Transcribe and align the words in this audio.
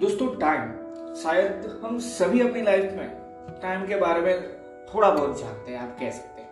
दोस्तों 0.00 0.26
टाइम 0.40 1.14
शायद 1.14 1.64
हम 1.82 1.98
सभी 1.98 2.40
अपनी 2.40 2.60
लाइफ 2.62 2.92
में 2.92 3.58
टाइम 3.62 3.86
के 3.86 3.96
बारे 3.96 4.20
में 4.20 4.42
थोड़ा 4.86 5.10
बहुत 5.10 5.40
जानते 5.40 5.72
हैं, 5.72 5.78
आप 5.78 5.96
कह 6.00 6.10
सकते 6.10 6.42
हैं। 6.42 6.48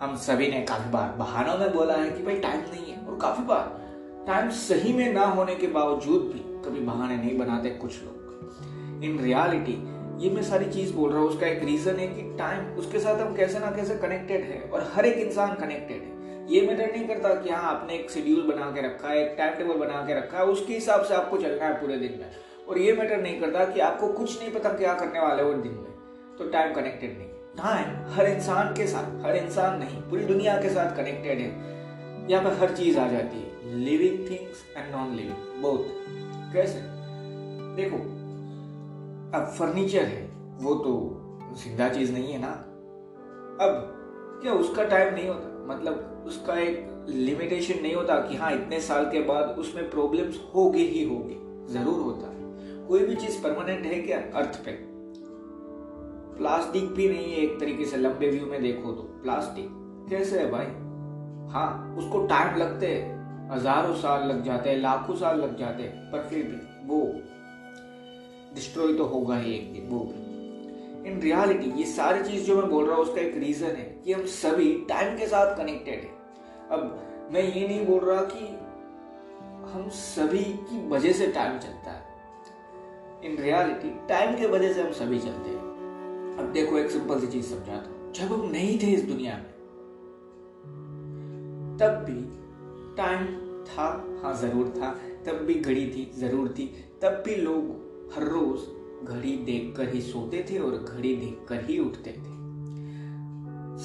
हम 0.00 0.14
सभी 0.16 0.48
ने 0.48 0.60
काफ़ी 0.60 0.90
बार 0.90 1.08
बहानों 1.18 1.56
में 1.58 1.72
बोला 1.72 1.94
है 1.94 2.10
कि 2.10 2.22
भाई 2.22 2.38
टाइम 2.40 2.60
नहीं 2.60 2.92
है, 2.92 2.98
और 3.06 3.18
काफ़ी 3.18 3.44
बार। 3.44 4.24
टाइम 4.26 4.50
सही 4.50 4.92
में 4.92 5.12
ना 5.12 5.24
होने 5.24 5.54
के 5.54 5.66
बावजूद 5.66 6.30
भी 6.32 6.38
कभी 6.64 6.80
बहाने 6.80 7.16
नहीं 7.16 7.36
बनाते 7.38 7.70
कुछ 7.70 8.02
लोग। 8.02 9.02
इन 9.04 9.18
रियलिटी 9.18 9.76
ये 10.24 10.30
मैं 10.30 10.42
सारी 10.42 10.70
चीज़ 10.70 10.94
बोल 10.94 11.10
रहा 11.10 11.20
हूँ, 11.20 11.28
उसका 11.28 11.46
एक 11.46 11.64
रीजन 11.64 11.96
है 11.96 12.06
कि 12.06 12.22
टाइम 12.38 12.72
उसके 12.76 12.98
साथ 12.98 13.20
हम 13.20 13.34
कैसे 13.36 13.58
ना 13.58 13.70
कैसे 13.70 13.96
कनेक्टेड 13.98 14.44
है, 14.44 14.62
और 14.62 14.90
हर 14.94 15.06
एक 15.06 15.26
इंसान 15.26 15.54
कनेक्टेड 15.56 16.02
है। 16.02 16.54
ये 16.54 16.66
मैटर 16.66 16.92
नहीं 16.92 17.06
करता 17.08 17.34
कि 17.34 17.50
हाँ 17.50 17.62
आपने 17.74 17.94
एक 17.94 18.10
शेड्यूल 18.10 18.42
बना 18.42 18.70
के 18.70 18.86
रखा 18.86 19.08
है, 19.08 19.18
एक 19.18 19.38
टाइम 19.38 19.54
टेबल 19.54 19.86
बना 19.86 20.06
के 20.06 20.18
रखा 20.18 20.38
है, 20.38 20.44
उसके 20.46 20.74
हिसाब 20.74 21.04
से 21.04 21.14
आपको 21.14 21.38
चलना 21.38 21.64
है 21.64 21.80
पूरे 21.80 21.96
दिन 21.98 22.18
में। 22.20 22.30
और 22.68 22.78
ये 22.78 22.92
मैटर 22.92 23.20
नहीं 23.22 23.40
करता 23.40 23.64
कि 23.64 23.80
आपको 23.80 24.08
कुछ 24.08 24.38
नहीं 24.42 24.52
पता 24.52 24.72
क्या 24.72 24.94
करने 24.94 25.20
वाले 25.20 25.42
हो 25.42 25.52
दिन 25.52 25.72
में। 25.72 26.36
तो 26.38 26.48
टाइम 26.50 26.74
कनेक्टेड 26.74 27.16
नहीं। 27.18 27.28
टाइम 27.56 28.14
हर 28.14 28.26
इंसान 28.26 28.74
के 28.74 28.86
साथ, 28.86 29.24
हर 29.26 29.36
इंसान 29.36 29.78
नहीं, 29.78 30.00
पूरी 30.00 30.24
दुनिया 30.24 30.56
के 30.62 30.70
साथ 30.70 30.96
कनेक्टेड 30.96 31.38
है। 31.38 31.50
यहाँ 32.30 32.42
पर 32.44 32.52
हर 32.52 32.74
चीज़ 32.76 32.98
आ 32.98 33.06
जाती 33.08 33.38
है। 33.38 33.74
Living 33.74 34.18
things 34.30 34.64
and 34.76 34.94
non 34.94 35.14
living 35.14 35.62
both 35.62 36.52
कैसे? 36.52 36.80
देखो, 37.76 37.96
अब 39.38 39.54
फर्नीचर 39.58 40.02
है, 40.02 40.22
वो 40.60 40.74
तो 40.74 40.92
ज़िंदा 41.64 41.88
चीज़ 41.88 42.12
नहीं 42.12 42.32
है 42.32 42.40
ना। 42.40 42.52
अब 43.64 43.92
क्या 44.42 44.52
उसका 44.52 44.84
टाइम 44.84 45.14
नहीं 45.14 45.28
होता? 45.28 45.52
मतलब 45.66 46.24
उसका 46.26 46.58
एक 46.58 47.04
लिमिटेशन 47.08 47.82
नहीं 47.82 47.94
होता 47.94 48.14
कि 48.20 48.36
हाँ 48.36 48.52
इतने 48.52 48.80
साल 48.80 49.04
के 49.04 49.20
बाद 49.20 49.58
उसमें 49.58 49.90
प्रॉब्लम्स 49.90 50.40
होगे 50.54 50.82
ही 50.82 51.04
होगे, 51.04 51.36
ज़रूर 51.72 52.00
होता। 52.02 52.26
है 52.28 52.35
कोई 52.88 53.04
भी 53.06 53.14
चीज़ 53.16 53.42
परमानेंट 53.42 53.84
है 53.86 54.00
क्या? 54.00 54.18
अर्थ 54.34 54.64
पे। 54.64 54.72
प्लास्टिक 56.38 56.88
भी 56.90 57.08
नहीं 57.08 57.32
है 57.32 57.38
एक 57.38 57.58
तरीके 57.60 57.84
से, 57.84 57.96
लंबे 57.96 58.28
व्यू 58.30 58.46
में 58.46 58.60
देखो 58.62 58.92
तो। 58.92 59.02
प्लास्टिक 59.22 59.68
कैसे 60.10 60.38
है 60.38 60.50
भाई? 60.50 60.66
हाँ 61.52 61.94
उसको 61.98 62.26
टाइम 62.26 62.56
लगते 62.56 62.86
हैं। 62.86 63.14
हज़ारों 63.50 63.94
साल 63.94 64.26
लग 64.28 64.42
जाते 64.44 64.70
हैं, 64.70 64.76
लाखों 64.76 65.14
साल 65.14 65.40
लग 65.40 65.56
जाते 65.58 65.82
हैं, 65.82 66.10
पर 66.12 66.28
फिर 66.28 66.44
भी 66.44 66.58
वो 66.86 67.00
डिस्ट्रॉय 68.54 68.92
तो 68.94 69.04
होगा 69.04 69.36
ही 69.36 69.54
एक 69.54 69.72
दिन, 69.72 69.88
वो 69.88 70.00
भी। 70.00 71.10
इन 71.10 71.20
रियलिटी 71.20 71.70
ये 71.70 71.86
सारी 71.86 72.22
चीज़ 72.22 72.44
जो 72.44 72.56
मैं 72.56 72.70
बोल 72.70 72.86
रहा 72.86 72.96
हूँ, 72.96 73.04
उसका 73.04 73.20
एक 73.20 73.36
रीजन 73.36 73.76
है 73.76 73.84
कि 74.04 74.12
हम 74.12 74.24
सभी 74.26 74.72
टाइम 74.88 75.16
के 75.18 75.26
साथ 75.26 75.56
कनेक्टेड 75.56 76.00
है। 76.00 76.10
अब 76.70 77.02
मैं 77.32 77.42
ये 77.42 77.66
नहीं 77.68 77.86
बोल 77.86 78.00
रहा 78.00 78.22
कि 78.22 78.46
हम 79.72 79.88
सभी 79.88 80.44
की 80.44 80.88
वजह 80.88 81.12
से 81.12 81.26
टाइम 81.26 81.58
चलता 81.58 81.90
है। 81.90 81.95
इन 83.26 83.36
रियलिटी 83.38 83.90
टाइम 84.08 84.36
के 84.38 84.46
वजह 84.48 84.72
से 84.72 84.82
हम 84.82 84.92
सभी 84.94 85.18
चलते 85.18 85.50
हैं। 85.50 86.38
अब 86.38 86.50
देखो 86.52 86.78
एक 86.78 86.90
सिंपल 86.90 87.20
सी 87.20 87.26
चीज़ 87.28 87.46
समझाता 87.46 87.90
हूँ 87.90 88.12
जब 88.14 88.32
हम 88.32 88.48
नहीं 88.50 88.78
थे 88.78 88.92
इस 88.92 89.02
दुनिया 89.04 89.36
में, 89.36 89.50
तब 91.78 92.04
भी 92.06 92.20
टाइम 92.96 93.26
था 93.66 93.86
हाँ 94.22 94.34
ज़रूर 94.36 94.68
था। 94.76 94.94
तब 95.26 95.42
भी 95.46 95.54
घड़ी 95.54 95.86
थी, 95.86 96.10
ज़रूर 96.18 96.48
थी। 96.48 96.66
तब 97.02 97.22
भी 97.26 97.34
लोग 97.36 98.12
हर 98.14 98.24
रोज 98.24 99.08
घड़ी 99.08 99.36
देखकर 99.46 99.88
ही 99.88 100.00
सोते 100.02 100.44
थे 100.50 100.58
और 100.58 100.76
घड़ी 100.78 101.14
देखकर 101.14 101.64
ही 101.64 101.78
उठते 101.78 102.10
थे। 102.12 102.34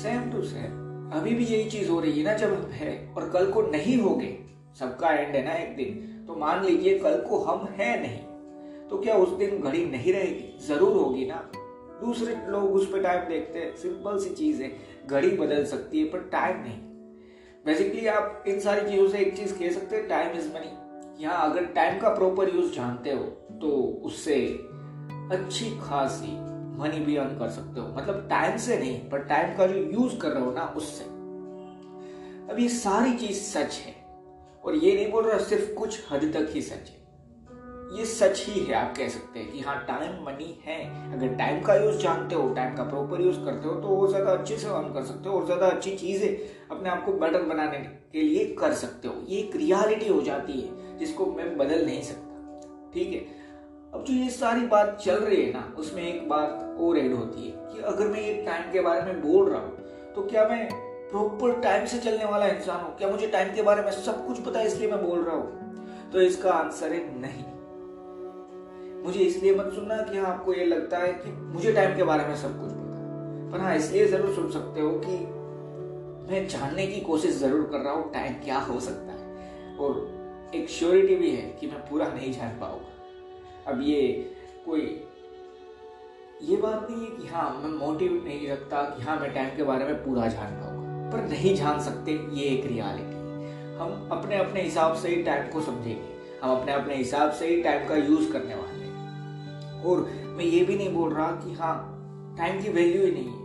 सेम 0.01 0.29
टू 0.31 0.41
सेम 0.43 0.79
अभी 1.11 1.33
भी 1.35 1.45
यही 1.45 1.69
चीज़ 1.69 1.89
हो 1.89 1.99
रही 1.99 2.19
है 2.19 2.25
ना, 2.25 2.33
जब 2.33 2.53
हम 2.53 2.69
है 2.71 3.13
और 3.13 3.29
कल 3.29 3.51
को 3.51 3.61
नहीं 3.61 3.97
होगे, 3.97 4.37
सबका 4.79 5.09
एंड 5.09 5.35
है 5.35 5.43
ना 5.45 5.53
एक 5.55 5.75
दिन। 5.75 6.25
तो 6.27 6.35
मान 6.35 6.63
लीजिए 6.65 6.97
कल 6.99 7.19
को 7.29 7.39
हम 7.43 7.67
है 7.71 7.99
नहीं। 8.01 8.19
तो 8.91 8.97
क्या 8.97 9.15
उस 9.15 9.29
दिन 9.29 9.61
घड़ी 9.61 9.85
नहीं 9.85 10.13
रहेगी? 10.13 10.67
ज़रूर 10.67 10.97
होगी 10.97 11.25
ना। 11.25 11.51
दूसरे 12.01 12.35
लोग 12.47 12.73
उस 12.73 12.91
पर 12.91 13.03
टाइम 13.03 13.27
देखते 13.29 13.59
हैं। 13.59 13.75
सिंपल 13.75 14.17
सी 14.19 14.29
चीज़ 14.29 14.61
है। 14.63 14.71
घड़ी 15.07 15.29
बदल 15.29 15.65
सकती 15.65 15.99
है, 15.99 16.05
पर 16.05 16.19
टाइम 16.19 16.61
नहीं। 16.63 16.79
बेसिकली 17.65 18.07
आप 18.07 18.43
इन 18.47 18.59
सारी 18.59 18.89
चीज़ों 18.89 19.07
से 19.09 19.17
एक 19.17 19.35
चीज़ 19.37 19.53
कह 19.59 19.71
सकते 19.71 19.95
हैं 19.95 20.07
टाइम 20.07 20.37
इज़ 20.37 20.47
मनी 20.47 21.23
यहाँ 21.23 21.49
अगर 21.49 21.65
टाइम 21.65 21.99
का 21.99 22.09
प्रॉपर 22.09 22.55
यूज़ 22.55 22.71
जानते 22.73 23.11
हो 23.11 23.23
तो 23.61 23.69
उससे 24.05 24.35
अच्छी 25.31 25.69
खासी 25.81 26.31
मनी 26.79 26.99
भी 26.99 27.15
अर्न 27.15 27.37
कर 27.39 27.49
सकते 27.49 27.79
हो। 27.79 27.87
मतलब 27.87 28.27
टाइम 28.29 28.57
से 28.57 28.77
नहीं, 28.77 29.09
पर 29.09 29.19
टाइम 29.19 29.57
का 29.57 29.67
जो 29.67 29.75
यूज़ 29.75 30.17
कर 30.17 30.29
रहे 30.29 30.43
हो 30.43 30.51
ना, 30.51 30.73
उससे। 30.77 31.03
अब 32.53 32.57
ये 32.59 32.69
सारी 32.69 33.13
चीज़ 33.13 33.41
सच 33.41 33.75
है। 33.75 33.95
और 34.65 34.75
ये 34.75 34.95
नहीं 34.95 35.11
बोल 35.11 35.23
रहा, 35.23 35.37
सिर्फ़ 35.37 35.73
कुछ 35.73 35.99
हद 36.11 36.31
तक 36.33 36.49
ही 36.51 36.61
सच 36.61 36.89
है। 36.89 37.00
ये 37.91 38.05
सच 38.05 38.43
ही 38.47 38.59
है, 38.59 38.73
आप 38.75 38.93
कह 38.97 39.07
सकते 39.09 39.39
हैं 39.39 39.51
कि 39.51 39.59
हाँ 39.59 39.75
टाइम 39.87 40.11
मनी 40.25 40.55
है। 40.65 40.77
अगर 41.13 41.35
टाइम 41.37 41.61
का 41.63 41.75
यूज़ 41.75 41.97
जानते 41.97 42.35
हो 42.35 42.47
टाइम 42.55 42.75
का 42.75 42.83
प्रॉपर 42.83 43.21
यूज़ 43.21 43.39
करते 43.45 43.67
हो 43.67 43.73
तो 43.75 43.97
और 43.97 44.09
ज़्यादा 44.09 44.31
अच्छे 44.31 44.57
से 44.57 44.67
अर्न 44.69 44.93
कर 44.93 45.03
सकते 45.03 45.29
हो, 45.29 45.35
और 45.35 45.45
ज़्यादा 45.45 45.67
अच्छी 45.67 45.95
चीज़ें 45.97 46.29
अपने 46.71 46.89
आप 46.89 47.03
को 47.05 47.13
बेटर 47.15 47.43
बनाने 47.45 47.77
के 48.13 48.21
लिए 48.21 48.45
कर 48.59 48.73
सकते 48.75 49.07
हो। 49.07 49.13
ये 49.27 49.39
एक 49.39 49.55
रियालिटी 49.55 50.07
हो 50.09 50.21
जाती 50.21 50.53
है, 50.53 50.97
जिसको 50.99 51.25
मैं 51.27 51.57
बदल 51.57 51.85
नहीं 51.85 52.01
सकता। 52.03 52.89
ठीक 52.93 53.13
है? 53.13 53.19
अब 53.93 54.03
जो 54.07 54.13
ये 54.13 54.29
सारी 54.29 54.65
बात 54.67 54.97
चल 55.03 55.15
रही 55.15 55.41
है 55.41 55.51
ना, 55.53 55.73
उसमें 55.77 56.03
एक 56.03 56.27
बात 56.29 56.77
और 56.79 56.97
एड 56.97 57.13
होती 57.13 57.41
है 57.41 57.51
कि 57.67 57.81
अगर 57.85 58.07
मैं 58.07 58.21
ये 58.21 58.33
टाइम 58.45 58.71
के 58.71 58.81
बारे 58.81 59.01
में 59.03 59.21
बोल 59.21 59.49
रहा 59.49 59.61
हूँ 59.61 60.13
तो 60.15 60.21
क्या 60.23 60.47
मैं 60.47 60.67
प्रॉपर 61.11 61.59
टाइम 61.61 61.85
से 61.85 61.97
चलने 61.99 62.25
वाला 62.25 62.47
इंसान 62.47 62.81
हूँ? 62.81 62.95
क्या 62.97 63.09
मुझे 63.09 63.27
टाइम 63.29 63.53
के 63.55 63.61
बारे 63.61 63.81
में 63.81 63.91
सब 63.93 64.25
कुछ 64.27 64.39
पता 64.39 64.59
है, 64.59 64.67
इसलिए 64.67 64.91
मैं 64.91 65.03
बोल 65.03 65.23
रहा 65.23 65.35
हूँ? 65.35 66.09
तो 66.11 66.21
इसका 66.21 66.51
आंसर 66.51 66.93
है 66.93 67.21
नहीं। 67.21 67.43
मुझे 69.03 69.19
इसलिए 69.19 69.55
मत 69.55 69.71
सुनना 69.75 69.97
कि 70.01 70.17
हाँ 70.17 70.25
आपको 70.25 70.53
ये 70.53 70.65
लगता 70.65 70.97
है 70.97 71.13
कि 71.13 71.31
मुझे 71.31 71.73
टाइम 71.73 71.95
के 71.97 72.03
बारे 72.03 72.25
में 72.25 72.35
सब 72.35 72.59
कुछ 72.61 72.71
पता 72.71 73.51
पर 73.51 73.59
हाँ 73.59 73.75
इसलिए 73.75 74.07
ज़रूर 74.07 74.33
सुन 74.35 74.49
सकते 74.51 74.81
हो 74.81 74.89
कि 75.05 75.17
मैं 76.31 76.47
जानने 76.47 76.85
की 76.87 76.99
कोशिश 77.01 77.35
ज़रूर 77.35 77.67
कर 77.71 77.79
रहा 77.79 77.93
हूँ 77.93 78.11
टाइम 78.13 78.33
क्या 78.43 78.57
हो 78.59 78.79
सकता 78.79 79.13
है। 79.13 79.77
और 79.77 80.51
एक 80.55 80.69
श्योरिटी 80.69 81.15
भी 81.15 81.31
है 81.31 81.49
कि 81.59 81.67
मैं 81.67 81.79
पूरा 81.89 82.07
नहीं 82.07 82.31
जान 82.33 82.49
पाऊँगा। 82.59 83.71
अब 83.71 83.81
ये 83.81 84.01
कोई, 84.65 84.81
ये 86.41 86.57
बात 86.57 86.87
नहीं 86.89 87.05
है 87.05 87.11
कि 87.11 87.27
हाँ 87.27 87.49
मैं 87.55 87.71
मोटिव 87.77 88.21
नहीं 88.25 88.47
रखता 88.49 88.81
कि 88.89 89.03
हाँ 89.03 89.19
मैं 89.19 89.33
टाइम 89.33 89.49
के 89.57 89.63
बारे 89.63 89.85
में 89.85 89.95
पूरा 89.95 90.27
जान 90.27 90.53
पाऊँगा। 90.53 91.09
पर 91.11 91.27
नहीं 91.29 91.55
जान 91.55 91.79
सकते, 91.79 92.11
ये 92.11 92.45
एक 92.47 92.65
रियालिटी 92.65 93.19
हम 93.77 94.09
अपने 94.11 94.37
अपने 94.37 94.61
हिसाब 94.61 94.95
से 94.95 95.09
ही 95.09 95.21
टाइम 95.23 95.51
को 95.51 95.61
समझेंगे। 95.61 96.39
हम 96.41 96.49
अपने 96.51 96.73
अपने 96.73 96.95
हिसाब 96.95 97.31
से 97.31 97.47
ही 97.47 97.61
टाइम 97.63 97.87
का 97.87 97.95
यूज़ 97.95 98.31
करने 98.31 98.55
वाले 98.55 98.73
हैं। 98.75 98.80
और 99.85 100.09
मैं 100.27 100.45
ये 100.45 100.63
भी 100.65 100.75
नहीं 100.75 100.93
बोल 100.93 101.13
रहा 101.13 101.27
कि 101.27 101.53
हाँ 101.53 101.75
टाइम 102.37 102.61
की 102.61 102.69
वैल्यू 102.69 103.05
ही 103.05 103.11
नहीं 103.11 103.25
है। 103.25 103.39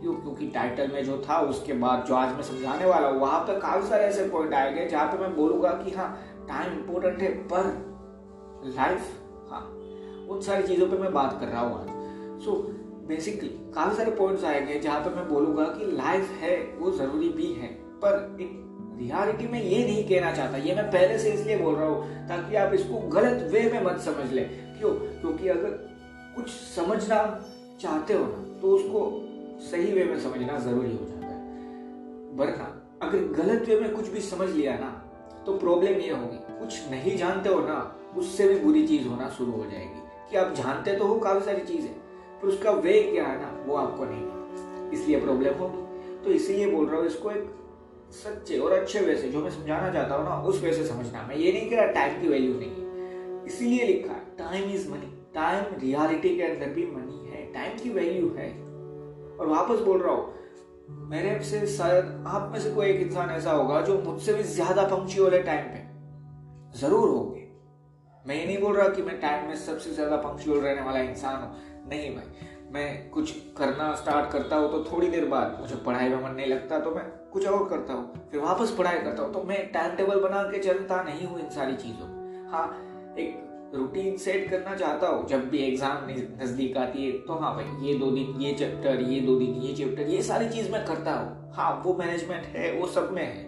क्यों? 0.00 0.14
क्योंकि 0.14 0.46
टाइटल 0.46 0.92
में 0.92 1.04
जो 1.04 1.22
था, 1.28 1.38
उसके 1.40 1.72
बाद 1.72 2.04
जो 2.08 2.14
आज 2.14 2.34
मैं 2.34 2.42
समझाने 2.42 2.84
वाला 2.84 3.08
हूँ, 3.08 3.20
वहाँ 3.20 3.40
पर 3.40 3.58
काफ़ी 3.58 3.88
सारे 3.88 4.04
ऐसे 4.04 4.28
पॉइंट 4.28 4.54
आए 4.54 4.72
गए 4.74 4.86
जहाँ 4.88 5.06
पे 5.06 5.18
मैं 5.18 5.34
बोलूँगा 5.36 5.70
कि 5.70 5.90
हाँ 5.90 6.08
टाइम 6.48 6.72
इंपॉर्टेंट 6.72 7.22
है, 7.22 7.30
पर 7.52 8.72
लाइफ 8.76 9.00
हाँ 9.50 9.62
उन 10.30 10.40
सारी 10.40 10.62
चीज़ों 10.62 10.86
पे 10.88 10.98
मैं 10.98 11.12
बात 11.12 11.36
कर 11.40 11.46
रहा 11.46 11.60
हूँ 11.60 11.80
आज। 11.80 12.42
सो 12.44 12.52
बेसिकली 13.08 13.48
काफ़ी 13.74 13.96
सारे 13.96 14.10
पॉइंट्स 14.10 14.44
आएँगे 14.44 14.78
जहाँ 14.78 15.00
पे 15.00 15.10
मैं 15.16 15.28
बोलूँगा 15.28 15.64
कि 15.64 15.92
लाइफ 15.92 16.30
है, 16.40 16.56
वो 16.78 16.90
ज़रूरी 16.90 17.28
भी 17.28 17.52
है, 17.52 17.68
पर 18.04 18.36
एक 18.40 18.64
रियलिटी 19.00 19.46
में 19.46 19.62
ये 19.62 19.84
नहीं 19.84 20.04
कहना 20.08 20.32
चाहता। 20.32 20.56
ये 20.56 20.74
मैं 20.74 20.84
पहले 20.90 21.18
से 21.18 21.30
इसलिए 21.30 21.56
बोल 21.58 21.74
रहा 21.74 21.88
हूँ 21.88 22.28
ताकि 22.28 22.56
आप 22.56 22.72
इसको 22.74 22.98
गलत 23.08 23.48
वे 23.52 23.62
में 23.72 23.84
मत 23.84 24.00
समझ 24.00 24.32
ले। 24.32 24.42
क्यों 24.78 24.90
क्योंकि 24.90 25.48
अगर 25.48 25.70
कुछ 26.36 26.50
समझना 26.50 27.18
चाहते 27.80 28.14
हो 28.14 28.24
ना 28.24 28.60
तो 28.60 28.68
उसको 28.68 29.00
सही 29.70 29.92
वे 29.92 30.04
में 30.04 30.18
समझना 30.20 30.58
ज़रूरी 30.58 30.92
हो 30.92 31.04
जाता 31.04 31.26
है। 31.26 31.38
वरना 32.36 32.66
अगर 33.02 33.18
गलत 33.42 33.68
वे 33.68 33.80
में 33.80 33.94
कुछ 33.96 34.08
भी 34.08 34.20
समझ 34.20 34.48
लिया 34.48 34.78
ना 34.78 34.90
तो 35.46 35.58
प्रॉब्लम 35.58 36.00
ये 36.00 36.10
होगी। 36.10 36.58
कुछ 36.60 36.90
नहीं 36.90 37.16
जानते 37.16 37.48
हो 37.48 37.60
ना, 37.60 37.76
उससे 38.16 38.48
भी 38.48 38.58
बुरी 38.60 38.86
चीज़ 38.86 39.06
होना 39.08 39.28
शुरू 39.28 39.52
हो 39.52 39.64
जाएगी। 39.64 40.30
कि 40.30 40.36
आप 40.36 40.54
जानते 40.54 40.96
तो 40.96 41.04
हो 41.04 41.18
काफ़ी 41.18 41.40
सारी 41.40 41.60
चीज़ें, 41.60 41.92
पर 42.40 42.48
उसका 42.48 42.70
वे 42.70 43.02
क्या 43.02 43.26
है 43.26 43.40
ना, 43.40 43.64
वो 43.66 43.76
आपको 43.76 44.04
नहीं 44.04 44.22
पता। 44.22 44.90
इसलिए 44.92 45.20
प्रॉब्लम 45.20 45.54
होगी। 45.54 46.24
तो 46.24 46.30
इसीलिए 46.30 46.70
बोल 46.70 46.86
रहा 46.86 47.00
हूँ, 47.00 47.06
इसको 47.06 47.30
एक 47.30 47.54
सच्चे 48.12 48.58
और 48.58 48.72
अच्छे 48.72 49.00
वे 49.00 49.16
से, 49.16 49.28
जो 49.28 49.40
मैं 49.40 49.50
समझाना 49.50 49.92
चाहता 49.92 50.14
हूँ 50.14 50.24
ना, 50.24 50.42
उस 50.42 50.62
वे 50.62 50.72
से 50.72 50.86
समझना। 50.86 51.22
मैं 51.22 51.36
ये 51.36 51.52
नहीं 51.52 51.70
कह 51.70 51.76
रहा 51.76 51.86
टाइम 51.86 52.20
की 52.20 52.28
वैल्यू 52.28 52.54
नहीं 52.54 52.70
है। 52.70 52.87
इसीलिए 53.48 53.84
लिखा 53.86 54.12
है 54.12 54.36
time 54.38 54.70
is 54.70 54.90
money 54.90 55.12
time 55.34 55.74
reality 55.80 56.36
के 56.36 56.42
अंदर 56.42 56.68
भी 56.74 56.86
मनी 56.86 57.30
है। 57.30 57.44
टाइम 57.52 57.78
की 57.78 57.90
वैल्यू 57.90 58.34
है। 58.36 58.48
और 59.38 59.46
वापस 59.48 59.80
बोल 59.82 60.00
रहा 60.02 60.14
हूँ 60.14 60.36
मेरे 61.08 61.38
से 61.44 61.66
शायद 61.68 62.24
आप 62.26 62.50
में 62.52 62.58
से 62.60 62.70
कोई 62.70 62.86
एक 62.86 63.00
इंसान 63.00 63.30
ऐसा 63.30 63.52
होगा 63.52 63.80
जो 63.82 63.98
मुझसे 64.02 64.32
भी 64.32 64.42
ज़्यादा 64.44 64.82
पंक्चुअल 64.86 65.34
है 65.34 65.42
टाइम 65.42 65.64
पे 65.66 66.78
ज़रूर 66.78 67.08
होगे। 67.08 67.46
मैं 68.24 68.36
ये 68.36 68.44
नहीं 68.46 68.58
बोल 68.58 68.76
रहा 68.76 68.88
कि 68.88 69.02
मैं 69.02 69.20
टाइम 69.20 69.48
में 69.48 69.54
सबसे 69.56 69.90
ज़्यादा 69.90 70.16
पंक्चुअल 70.18 70.60
रहने 70.60 70.82
वाला 70.82 71.00
इंसान 71.00 71.42
हूँ। 71.42 71.88
नहीं 71.88 72.10
भाई, 72.14 72.46
मैं 72.72 73.10
कुछ 73.10 73.32
करना 73.58 73.94
स्टार्ट 73.94 74.30
करता 74.30 74.56
हूँ 74.56 74.70
तो 74.72 74.84
थोड़ी 74.84 75.08
देर 75.08 75.24
बाद 75.26 75.56
मुझे 75.60 75.76
पढ़ाई 75.86 76.08
में 76.08 76.22
मन 76.24 76.30
नहीं 76.32 76.46
लगता 76.46 76.78
तो 76.80 76.94
मैं 76.94 77.04
कुछ 77.32 77.46
और 77.46 77.68
करता 77.68 77.92
हूँ। 77.92 78.28
फिर 78.30 78.40
वापस 78.40 78.74
पढ़ाई 78.78 78.98
करता 78.98 79.22
हूँ 79.22 79.32
तो 79.32 79.42
मैं 79.42 79.60
टाइम 79.72 79.96
टेबल 79.96 80.20
बना 80.20 80.42
के 80.42 80.58
चलता 80.60 81.02
नहीं 81.02 81.26
हूँ 81.26 81.40
इन 81.40 81.48
सारी 81.50 81.76
चीज़ों 81.76 82.08
हाँ 82.50 82.66
एक 83.18 83.72
रूटीन 83.74 84.16
सेट 84.16 84.48
करना 84.50 84.74
चाहता 84.76 85.06
हो। 85.06 85.22
जब 85.28 85.48
भी 85.50 85.58
एग्ज़ाम 85.58 86.06
नज़दीक 86.42 86.76
आती 86.76 87.06
है 87.06 87.12
तो 87.20 87.34
हाँ 87.34 87.54
भाई, 87.56 87.86
ये 87.86 87.94
दो 87.94 88.10
दिन, 88.10 88.40
ये 88.40 88.52
चैप्टर 88.54 89.00
ये 89.02 89.20
दो 89.20 89.38
दिन, 89.38 89.54
ये 89.62 89.74
चैप्टर 89.74 90.08
ये 90.08 90.22
सारी 90.22 90.48
चीज़ 90.48 90.70
मैं 90.72 90.84
करता 90.86 91.14
हूँ। 91.14 91.52
हाँ 91.54 91.70
वो 91.84 91.94
मैनेजमेंट 91.94 92.44
है, 92.46 92.72
वो 92.72 92.86
सब 92.88 93.12
में 93.12 93.22
है। 93.22 93.46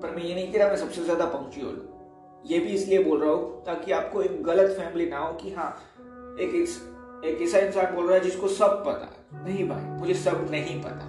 पर 0.00 0.14
मैं 0.16 0.22
ये 0.22 0.34
नहीं 0.34 0.52
कह 0.52 0.58
रहा 0.58 0.68
मैं 0.68 0.76
सबसे 0.76 1.04
ज़्यादा 1.04 1.24
पंक्चुअल 1.26 1.74
हूँ। 1.74 2.42
ये 2.44 2.58
भी 2.58 2.68
इसलिए 2.70 3.02
बोल 3.04 3.20
रहा 3.20 3.32
हूँ 3.32 3.62
ताकि 3.64 3.92
आपको 3.92 4.22
एक 4.22 4.42
गलत 4.42 4.76
फैमिली 4.78 5.06
ना 5.06 5.18
हो 5.18 5.32
कि 5.34 5.52
हाँ 5.52 5.70
एक 6.40 6.54
एक 7.24 7.40
ऐसा 7.42 7.58
इंसान 7.58 7.94
बोल 7.94 8.06
रहा 8.06 8.14
है 8.14 8.20
जिसको 8.20 8.48
सब 8.48 8.82
पता 8.86 9.06
है। 9.06 9.44
नहीं 9.44 9.68
भाई, 9.68 9.82
मुझे 9.98 10.14
सब 10.16 10.46
नहीं 10.50 10.80
पता। 10.82 11.04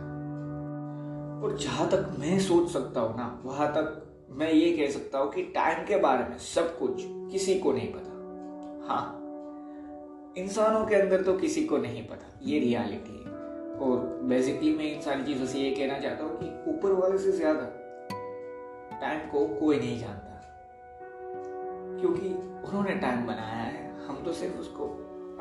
और 1.42 1.58
जहाँ 1.58 1.88
तक 1.90 2.16
मैं 2.20 2.40
सोच 2.40 2.70
सकता 2.70 3.02
हूँ 3.02 3.18
ना, 3.18 3.42
वहाँ 3.46 3.68
तक 3.74 4.11
मैं 4.32 4.52
ये 4.52 4.72
कह 4.72 4.92
सकता 4.92 5.20
हूँ 5.20 5.32
कि 5.32 5.44
टाइम 5.44 5.86
के 5.86 5.98
बारे 5.98 6.24
में 6.24 6.38
सब 6.38 6.78
कुछ 6.78 7.04
किसी 7.32 7.60
को 7.60 7.72
नहीं 7.74 7.88
पता। 7.94 8.88
हाँ 8.88 9.18
इंसानों 10.38 10.86
के 10.86 10.96
अंदर 10.96 11.24
तो 11.24 11.34
किसी 11.38 11.64
को 11.66 11.78
नहीं 11.78 12.04
पता, 12.04 12.40
ये 12.42 12.60
रियलिटी 12.60 13.18
है। 13.18 13.32
और 13.80 14.20
बेसिकली 14.24 14.74
मैं 14.76 14.86
इन 14.86 15.02
सारी 15.02 15.24
चीज़ों 15.24 15.46
से 15.46 15.60
ये 15.60 15.72
कहना 15.72 16.00
चाहता 16.00 16.24
हूँ 16.24 16.38
कि 16.40 16.72
ऊपर 16.72 16.92
वाले 16.92 17.18
से 17.18 17.32
ज़्यादा 17.32 17.66
टाइम 19.02 19.30
को 19.30 19.46
कोई 19.60 19.80
नहीं 19.80 20.00
जानता। 20.00 20.30
क्योंकि 22.02 22.28
उन्होंने 22.68 22.96
टाइम 22.96 23.26
बनाया 23.28 23.64
है, 23.64 24.08
हम 24.08 24.24
तो 24.26 24.34
सिर्फ़ 24.34 24.58
उसको 24.58 24.86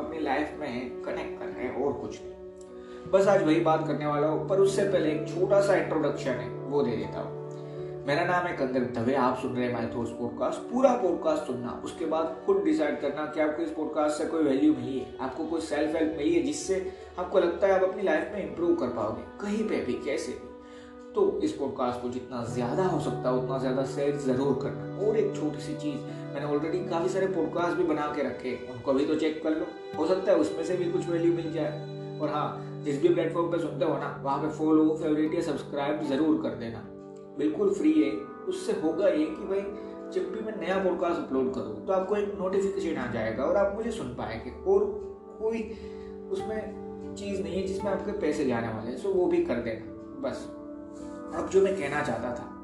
अपनी 0.04 0.20
लाइफ 0.20 0.56
में 0.60 1.02
कनेक्ट 1.02 1.38
कर 1.38 1.46
रहे 1.46 1.64
हैं 1.64 1.84
और 1.84 1.92
कुछ 1.92 2.20
नहीं। 2.22 3.10
बस 3.10 3.28
आज 3.28 3.42
वही 3.42 3.60
बात 3.60 3.86
करने 3.86 4.06
वाला 4.06 4.26
हूँ, 4.26 4.48
पर 4.48 4.58
उससे 4.58 4.82
पहले 4.82 5.12
एक 5.12 5.28
छोटा 5.28 5.60
सा 5.60 5.74
इंट्रोडक्शन 5.74 6.30
है, 6.30 6.48
वो 6.48 6.82
दे 6.82 6.96
देता 6.96 7.20
हूँ। 7.20 7.39
मेरा 8.06 8.24
नाम 8.24 8.46
है 8.46 8.52
कंदर 8.56 8.84
दवे 8.94 9.14
आप 9.14 9.38
सुन 9.38 9.52
रहे 9.52 9.66
हैं 9.66 9.72
माई 9.72 9.86
थॉट्स 9.86 10.10
पॉडकास्ट 10.10 10.60
पूरा 10.70 10.90
पॉडकास्ट 10.96 11.46
सुनना, 11.46 11.70
उसके 11.84 12.06
बाद 12.06 12.36
खुद 12.46 12.62
डिसाइड 12.64 13.00
करना 13.00 13.24
कि 13.26 13.40
आपको 13.40 13.62
इस 13.62 13.70
पॉडकास्ट 13.70 14.18
से 14.18 14.26
कोई 14.26 14.42
वैल्यू 14.42 14.72
मिली 14.74 14.98
है, 14.98 15.06
आपको 15.20 15.44
कोई 15.44 15.60
सेल्फ 15.60 15.96
हेल्प 15.96 16.14
मिली 16.18 16.32
है, 16.34 16.42
जिससे 16.42 16.92
आपको 17.18 17.38
लगता 17.38 17.66
है 17.66 17.72
आप 17.72 17.82
अपनी 17.82 18.02
लाइफ 18.02 18.30
में 18.34 18.42
इंप्रूव 18.42 18.74
कर 18.74 18.86
पाओगे, 18.86 19.22
कहीं 19.40 19.68
पे 19.68 19.80
भी, 19.86 19.92
कैसे 20.04 20.32
भी। 20.32 21.12
तो 21.14 21.40
इस 21.44 21.52
पॉडकास्ट 21.52 22.02
को 22.02 22.08
जितना 22.08 22.44
ज़्यादा 22.44 22.84
हो 22.84 23.00
सकता 23.00 23.28
है, 23.28 23.34
उतना 23.36 23.58
ज़्यादा 23.58 23.84
शेयर 23.86 24.16
ज़रूर 24.18 24.58
करना। 24.62 25.06
और 25.06 25.16
एक 25.16 25.34
छोटी 25.36 25.60
सी 25.60 25.74
चीज़, 25.74 26.00
मैंने 26.34 26.46
ऑलरेडी 26.46 26.78
काफ़ी 26.84 27.08
सारे 27.08 27.26
पॉडकास्ट 27.26 27.76
भी 27.76 27.84
बना 27.84 28.06
के 28.16 28.22
रखे 28.22 28.54
उनको 28.72 28.92
भी 28.92 29.06
तो 29.06 29.14
चेक 29.14 29.42
कर 29.42 29.50
लो। 29.50 29.66
हो 29.98 30.06
सकता 30.06 30.32
है 30.32 30.38
उसमें 30.38 30.64
से 30.64 30.76
भी 30.76 30.90
कुछ 30.92 31.08
वैल्यू 31.08 31.32
मिल 31.32 31.52
जाए। 31.52 32.18
और 32.20 32.28
हाँ 32.28 32.46
जिस 32.84 33.02
भी 33.02 33.14
प्लेटफॉर्म 33.14 33.50
पे 33.52 33.58
सुनते 33.58 33.84
हो 33.84 33.98
ना, 33.98 34.20
वहाँ 34.24 34.38
पे 34.38 34.48
फॉलो 34.58 34.88
फेवरेट 35.02 35.34
या 35.34 35.42
सब्सक्राइब 35.42 36.02
ज़रूर 36.08 36.42
कर 36.42 36.56
देना। 36.56 36.82
बिल्कुल 37.38 37.74
फ्री 37.74 37.92
है। 38.02 38.10
उससे 38.48 38.72
होगा 38.72 39.08
ये 39.08 39.24
कि 39.26 39.46
भाई, 39.46 39.60
जब 40.10 40.32
भी 40.32 40.40
मैं 40.40 40.60
नया 40.60 40.76
पॉडकास्ट 40.84 41.20
अपलोड 41.20 41.54
करूँ 41.54 41.86
तो 41.86 41.92
आपको 41.92 42.16
एक 42.16 42.34
नोटिफिकेशन 42.38 42.96
आ 42.96 43.12
जाएगा 43.12 43.44
और 43.44 43.56
आप 43.56 43.76
मुझे 43.76 43.90
सुन 43.90 44.08
पाएँगे। 44.08 44.50
और 44.50 44.84
कोई 45.40 45.62
उसमें 46.30 47.14
चीज़ 47.14 47.42
नहीं 47.42 47.60
है 47.60 47.66
जिसमें 47.66 47.92
आपके 47.92 48.12
पैसे 48.12 48.44
जाने 48.44 48.68
वाले 48.68 48.90
हैं 48.90 48.98
सो 48.98 49.08
वो 49.08 49.26
भी 49.26 49.44
कर 49.44 49.54
देना। 49.54 49.86
बस। 50.28 50.48
अब 51.34 51.48
जो 51.52 51.62
मैं 51.62 51.76
कहना 51.76 52.02
चाहता 52.02 52.34
था 52.34 52.56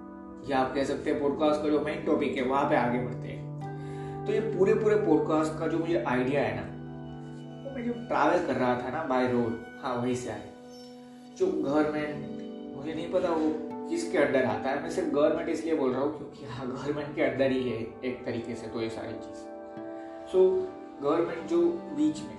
या 0.49 0.59
आप 0.59 0.75
कह 0.75 0.85
सकते 0.85 1.11
हैं 1.11 1.21
पॉडकास्ट 1.21 1.63
का 1.63 1.69
जो 1.69 1.81
मेन 1.81 2.05
टॉपिक 2.05 2.37
है, 2.37 2.45
वहाँ 2.45 2.71
पे 2.71 2.77
आगे 2.77 2.99
बढ़ते 2.99 3.29
हैं। 3.29 4.27
तो 4.27 4.33
ये 4.33 4.41
पूरे 4.41 4.75
पूरे 4.75 4.97
पॉडकास्ट 4.97 5.59
का 5.59 5.67
जो 5.67 5.79
मुझे 5.79 6.05
आइडिया 6.05 6.43
है 6.43 6.57
ना, 6.57 6.77
वो 7.65 7.77
मैं 7.77 7.85
जो 7.85 7.93
ट्रैवल 7.93 8.47
कर 8.47 8.55
रहा 8.55 8.75
था 8.75 8.91
ना 8.91 9.03
बाय 9.05 9.33
रोड 9.33 9.65
हाँ 9.83 9.97
वहीं 9.97 10.15
से 10.15 10.31
आए। 10.31 10.53
जो 11.39 11.47
गवर्नमेंट 11.47 12.77
मुझे 12.77 12.95
नहीं 12.95 13.13
पता 13.13 13.29
वो 13.29 13.66
किसके 13.89 14.19
अंडर 14.19 14.45
आता 14.45 14.71
है? 14.71 14.83
मैं 14.83 14.91
सिर्फ़ 14.91 15.11
गवर्नमेंट 15.11 15.49
इसलिए 15.49 15.75
बोल 15.75 15.93
रहा 15.93 16.03
हूँ 16.03 16.17
क्योंकि 16.19 16.47
हाँ 16.47 16.67
गवर्नमेंट 16.67 17.15
के 17.17 17.23
अंदर 17.23 17.51
ही 17.51 17.69
है 17.71 17.79
एक 18.05 18.25
तरीके 18.27 18.55
से 18.55 18.67
तो 18.67 18.81
ये 18.83 18.89
सारी 18.91 19.13
चीज़। 19.13 19.45
सो 20.33 20.49
गवर्नमेंट 21.03 21.47
जो 21.49 21.63
बीच 21.97 22.21
में 22.21 22.37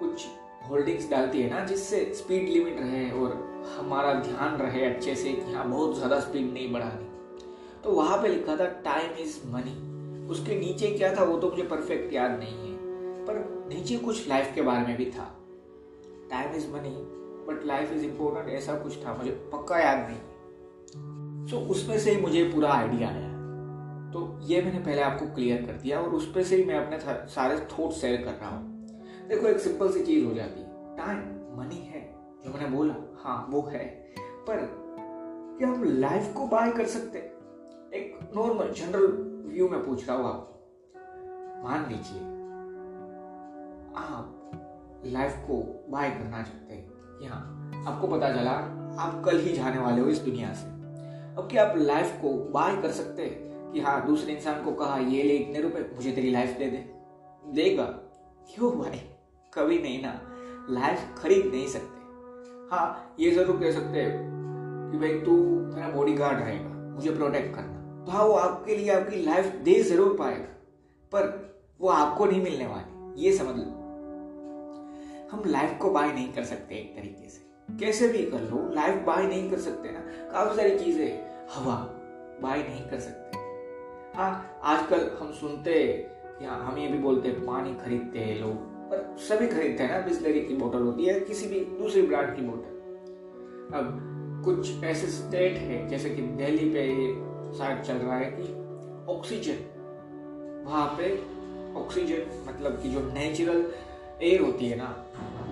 कुछ 0.00 0.26
होल्डिंग्स 0.68 1.10
डालती 1.10 1.42
है 1.42 1.50
ना, 1.50 1.64
जिससे 1.64 2.04
स्पीड 2.14 2.48
लिमिट 2.48 2.78
रहे 2.80 3.10
और 3.10 3.32
हमारा 3.78 4.14
ध्यान 4.14 4.56
रहे 4.56 4.84
अच्छे 4.84 5.14
से 5.14 5.32
कि 5.32 5.52
हाँ 5.52 5.68
बहुत 5.70 5.96
ज़्यादा 5.96 6.20
स्पीड 6.20 6.52
नहीं 6.52 6.72
बढ़ानी। 6.72 7.08
तो 7.84 7.92
वहाँ 7.92 8.22
पे 8.22 8.28
लिखा 8.28 8.56
था 8.56 8.66
टाइम 8.84 9.16
इज़ 9.18 9.38
मनी 9.46 10.28
उसके 10.30 10.58
नीचे 10.60 10.90
क्या 10.90 11.14
था, 11.16 11.24
वो 11.24 11.38
तो 11.38 11.50
मुझे 11.50 11.62
परफेक्ट 11.62 12.12
याद 12.12 12.38
नहीं 12.38 12.70
है। 12.70 12.76
पर 13.26 13.66
नीचे 13.68 13.96
कुछ 13.96 14.28
लाइफ 14.28 14.52
के 14.54 14.62
बारे 14.62 14.86
में 14.86 14.96
भी 14.96 15.06
था। 15.10 15.24
Time 16.30 16.54
is 16.54 16.70
money 16.72 16.94
but 17.48 17.64
life 17.66 17.92
is 17.92 18.04
important 18.04 18.48
ऐसा 18.48 18.74
कुछ 18.74 19.04
था, 19.04 19.14
मुझे 19.14 19.30
पक्का 19.52 19.78
याद 19.78 20.08
नहीं। 20.08 20.18
सो 21.50 21.56
so, 21.56 21.62
उसमें 21.62 21.98
से 21.98 22.10
ही 22.10 22.20
मुझे 22.20 22.44
पूरा 22.44 22.72
आइडिया 22.72 23.08
आया। 23.08 23.34
तो 24.12 24.40
ये 24.42 24.62
मैंने 24.62 24.78
पहले 24.78 25.02
आपको 25.02 25.26
क्लियर 25.34 25.66
कर 25.66 25.72
दिया 25.72 26.00
और 26.00 26.08
उस 26.08 26.34
पर 26.34 26.42
से 26.42 26.56
ही 26.56 26.64
मैं 26.64 26.74
अपने 26.74 26.98
सारे 27.28 27.58
थॉट 27.58 27.90
शेयर 27.90 28.22
कर 28.22 28.32
रहा 28.32 28.50
हूँ। 28.50 28.86
देखो 29.28 29.46
एक 29.46 29.58
सिंपल 29.58 29.92
सी 29.92 30.02
चीज़ 30.02 30.24
हो 30.24 30.34
जाती 30.34 30.60
है। 30.60 30.96
टाइम 30.96 31.18
मनी 31.58 31.76
है 31.76 32.14
जो 32.44 32.50
मैंने 32.50 32.76
बोला। 32.76 32.94
हाँ 33.22 33.46
वो 33.50 33.62
है। 33.62 34.14
पर 34.18 34.56
क्या 35.58 35.68
हम 35.68 35.84
लाइफ 35.84 36.34
को 36.36 36.46
बाय 36.46 36.72
कर 36.72 36.86
सकते 36.86 37.18
एक 37.98 38.30
नॉर्मल 38.36 38.70
जनरल 38.70 39.06
व्यू 39.46 39.68
में 39.68 39.86
पूछ 39.86 40.08
रहा 40.08 40.16
हूँ 40.16 40.26
आपको। 40.26 40.50
मान 41.64 41.86
लीजिए 41.88 42.20
आप 43.96 44.50
लाइफ 45.06 45.36
को 45.36 45.84
बाय 45.92 46.10
करना 46.10 46.42
चाहते 46.42 46.74
हैं। 46.74 46.90
कि 47.18 47.26
हाँ 47.26 47.70
आपको 47.86 48.08
पता 48.08 48.32
चला 48.32 48.50
आप 48.98 49.22
कल 49.24 49.40
ही 49.40 49.52
जाने 49.52 49.78
वाले 49.78 50.00
हो 50.00 50.08
इस 50.08 50.18
दुनिया 50.18 50.52
से। 50.52 50.73
अब 51.38 51.48
क्या 51.50 51.66
आप 51.66 51.74
लाइफ 51.76 52.18
को 52.22 52.32
बाय 52.32 52.76
कर 52.82 52.90
सकते 52.90 53.22
हैं? 53.22 53.72
कि 53.72 53.80
हाँ 53.80 54.06
दूसरे 54.06 54.32
इंसान 54.32 54.64
को 54.64 54.72
कहा, 54.72 54.98
ये 54.98 55.22
ले 55.22 55.34
इतने 55.34 55.60
रुपए, 55.60 55.90
मुझे 55.96 56.12
तेरी 56.12 56.30
लाइफ 56.30 56.58
दे 56.58 56.66
दे। 56.66 56.94
देगा। 57.52 57.84
क्यों 58.54 58.70
भाई? 58.78 59.00
कभी 59.54 59.78
नहीं 59.78 60.02
ना। 60.02 60.20
लाइफ 60.70 61.14
खरीद 61.18 61.46
नहीं 61.46 61.66
सकते। 61.66 62.02
हाँ 62.70 63.16
ये 63.20 63.30
ज़रूर 63.30 63.56
कह 63.56 63.72
सकते 63.72 64.02
हैं 64.02 64.12
कि 64.92 64.98
भाई, 64.98 65.20
तू 65.20 65.36
मेरा 65.76 65.88
बॉडी 65.88 66.12
गार्ड 66.12 66.38
रहेगा, 66.38 66.68
मुझे 66.94 67.10
प्रोटेक्ट 67.10 67.54
करना। 67.54 68.04
तो 68.04 68.12
हाँ 68.12 68.24
वो 68.24 68.32
आपके 68.32 68.76
लिए 68.76 68.90
आपकी 68.90 69.16
लाइफ 69.16 69.46
दे 69.46 69.82
ज़रूर 69.82 70.16
पाएगा, 70.18 70.46
पर 71.12 71.54
वो 71.80 71.88
आपको 71.88 72.26
नहीं 72.26 72.42
मिलने 72.42 72.66
वाली। 72.66 73.22
ये 73.22 73.32
समझ 73.32 73.56
लो। 73.56 73.70
हम 75.32 75.42
लाइफ 75.46 75.78
को 75.82 75.90
बाय 75.90 76.12
नहीं 76.12 76.32
कर 76.32 76.44
सकते 76.44 76.74
एक 76.74 76.96
तरीके 76.96 77.28
से। 77.28 77.43
कैसे 77.68 78.08
भी 78.08 78.22
कर 78.24 78.40
लो 78.40 78.68
लाइफ 78.74 79.02
बाय 79.06 79.26
नहीं 79.26 79.50
कर 79.50 79.58
सकते 79.58 79.92
ना। 79.92 80.00
काफ़ी 80.32 80.56
सारी 80.56 80.78
चीज़ें, 80.78 81.46
हवा 81.50 81.74
बाय 82.42 82.58
नहीं 82.58 82.84
कर 82.90 83.00
सकते। 83.00 83.38
हाँ 84.18 84.60
आजकल 84.62 85.10
हम 85.20 85.32
सुनते 85.32 85.74
या 86.42 86.52
हम 86.52 86.78
ये 86.78 86.88
भी 86.88 86.98
बोलते 86.98 87.28
हैं, 87.28 87.44
पानी 87.46 87.74
खरीदते 87.74 88.18
हैं 88.18 88.40
लोग, 88.40 88.54
पर 88.90 89.16
सभी 89.18 89.46
खरीदते 89.46 89.82
हैं 89.82 89.90
ना, 89.90 90.06
बिस्लरी 90.06 90.40
की 90.40 90.56
बोतल 90.56 90.82
होती 90.82 91.04
है 91.04 91.20
किसी 91.20 91.46
भी 91.46 91.60
दूसरी 91.78 92.02
ब्रांड 92.02 92.34
की 92.36 92.42
बोतल 92.42 92.72
अब 93.76 94.42
कुछ 94.44 94.84
ऐसे 94.84 95.06
स्टेट 95.06 95.56
है, 95.56 95.86
जैसे 95.88 96.10
कि 96.10 96.22
दिल्ली 96.22 96.68
पे 96.70 96.84
शायद 97.58 97.82
चल 97.82 97.94
रहा 97.94 98.16
है 98.16 98.30
कि 98.30 98.52
ऑक्सीजन 99.12 99.70
वहाँ 100.66 100.86
पे 100.98 101.12
ऑक्सीजन 101.80 102.44
मतलब 102.48 102.80
कि 102.82 102.88
जो 102.88 103.00
नेचुरल 103.12 103.64
एयर 104.22 104.40
होती 104.40 104.68
है 104.68 104.76
ना 104.76 105.03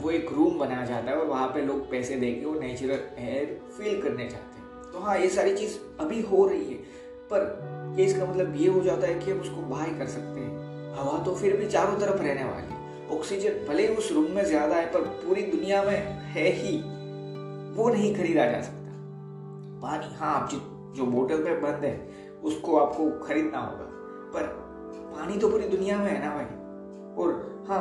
वो 0.03 0.11
एक 0.11 0.33
रूम 0.33 0.59
बनाया 0.59 0.85
जाता 0.85 1.11
है 1.11 1.17
और 1.17 1.27
वहाँ 1.27 1.47
पे 1.49 1.61
लोग 1.63 1.91
पैसे 1.91 2.17
दे 2.17 2.33
के 2.33 2.45
वो 2.45 2.55
नेचुरल 2.61 3.01
एयर 3.19 3.61
फील 3.77 4.01
करने 4.03 4.29
जाते 4.29 4.61
हैं। 4.61 4.93
तो 4.93 4.99
हाँ 4.99 5.19
ये 5.19 5.29
सारी 5.29 5.55
चीज़ 5.57 5.77
अभी 6.01 6.21
हो 6.23 6.47
रही 6.47 6.65
है, 6.65 6.77
पर 7.33 7.95
ये 7.99 8.05
इसका 8.05 8.27
मतलब 8.27 8.55
ये 8.57 8.69
हो 8.69 8.83
जाता 8.83 9.07
है 9.07 9.19
कि 9.19 9.31
हम 9.31 9.41
उसको 9.41 9.63
बाय 9.69 9.91
कर 9.99 10.07
सकते 10.07 10.41
हैं। 10.41 10.95
हवा 10.95 11.19
तो 11.25 11.35
फिर 11.35 11.57
भी 11.57 11.67
चारों 11.67 11.99
तरफ़ 12.01 12.23
रहने 12.23 12.45
वाली 12.45 12.81
ऑक्सीजन 13.17 13.67
भले 13.69 13.87
उस 13.89 14.11
रूम 14.13 14.31
में 14.31 14.45
ज़्यादा 14.45 14.77
है, 14.77 14.87
पर 14.87 15.01
पूरी 15.01 15.43
दुनिया 15.43 15.83
में 15.83 15.97
है 16.35 16.49
ही। 16.53 16.77
वो 17.77 17.89
नहीं 17.89 18.15
खरीदा 18.15 18.45
जा 18.45 18.61
सकता। 18.61 18.91
पानी 19.83 20.15
हाँ 20.15 20.35
आप 20.35 20.51
जो 20.97 21.05
बोतल 21.07 21.43
पे 21.45 21.55
बंद 21.61 21.85
है, 21.85 21.97
उसको 22.45 22.77
आपको 22.77 23.11
खरीदना 23.19 23.59
होगा। 23.59 23.85
पर 24.35 24.47
पानी 25.13 25.39
तो 25.39 25.49
पूरी 25.49 25.69
दुनिया 25.69 25.99
में 25.99 26.11
है 26.11 26.21
ना 26.21 26.35
भाई? 26.35 26.45
और 27.17 27.65
हाँ 27.69 27.81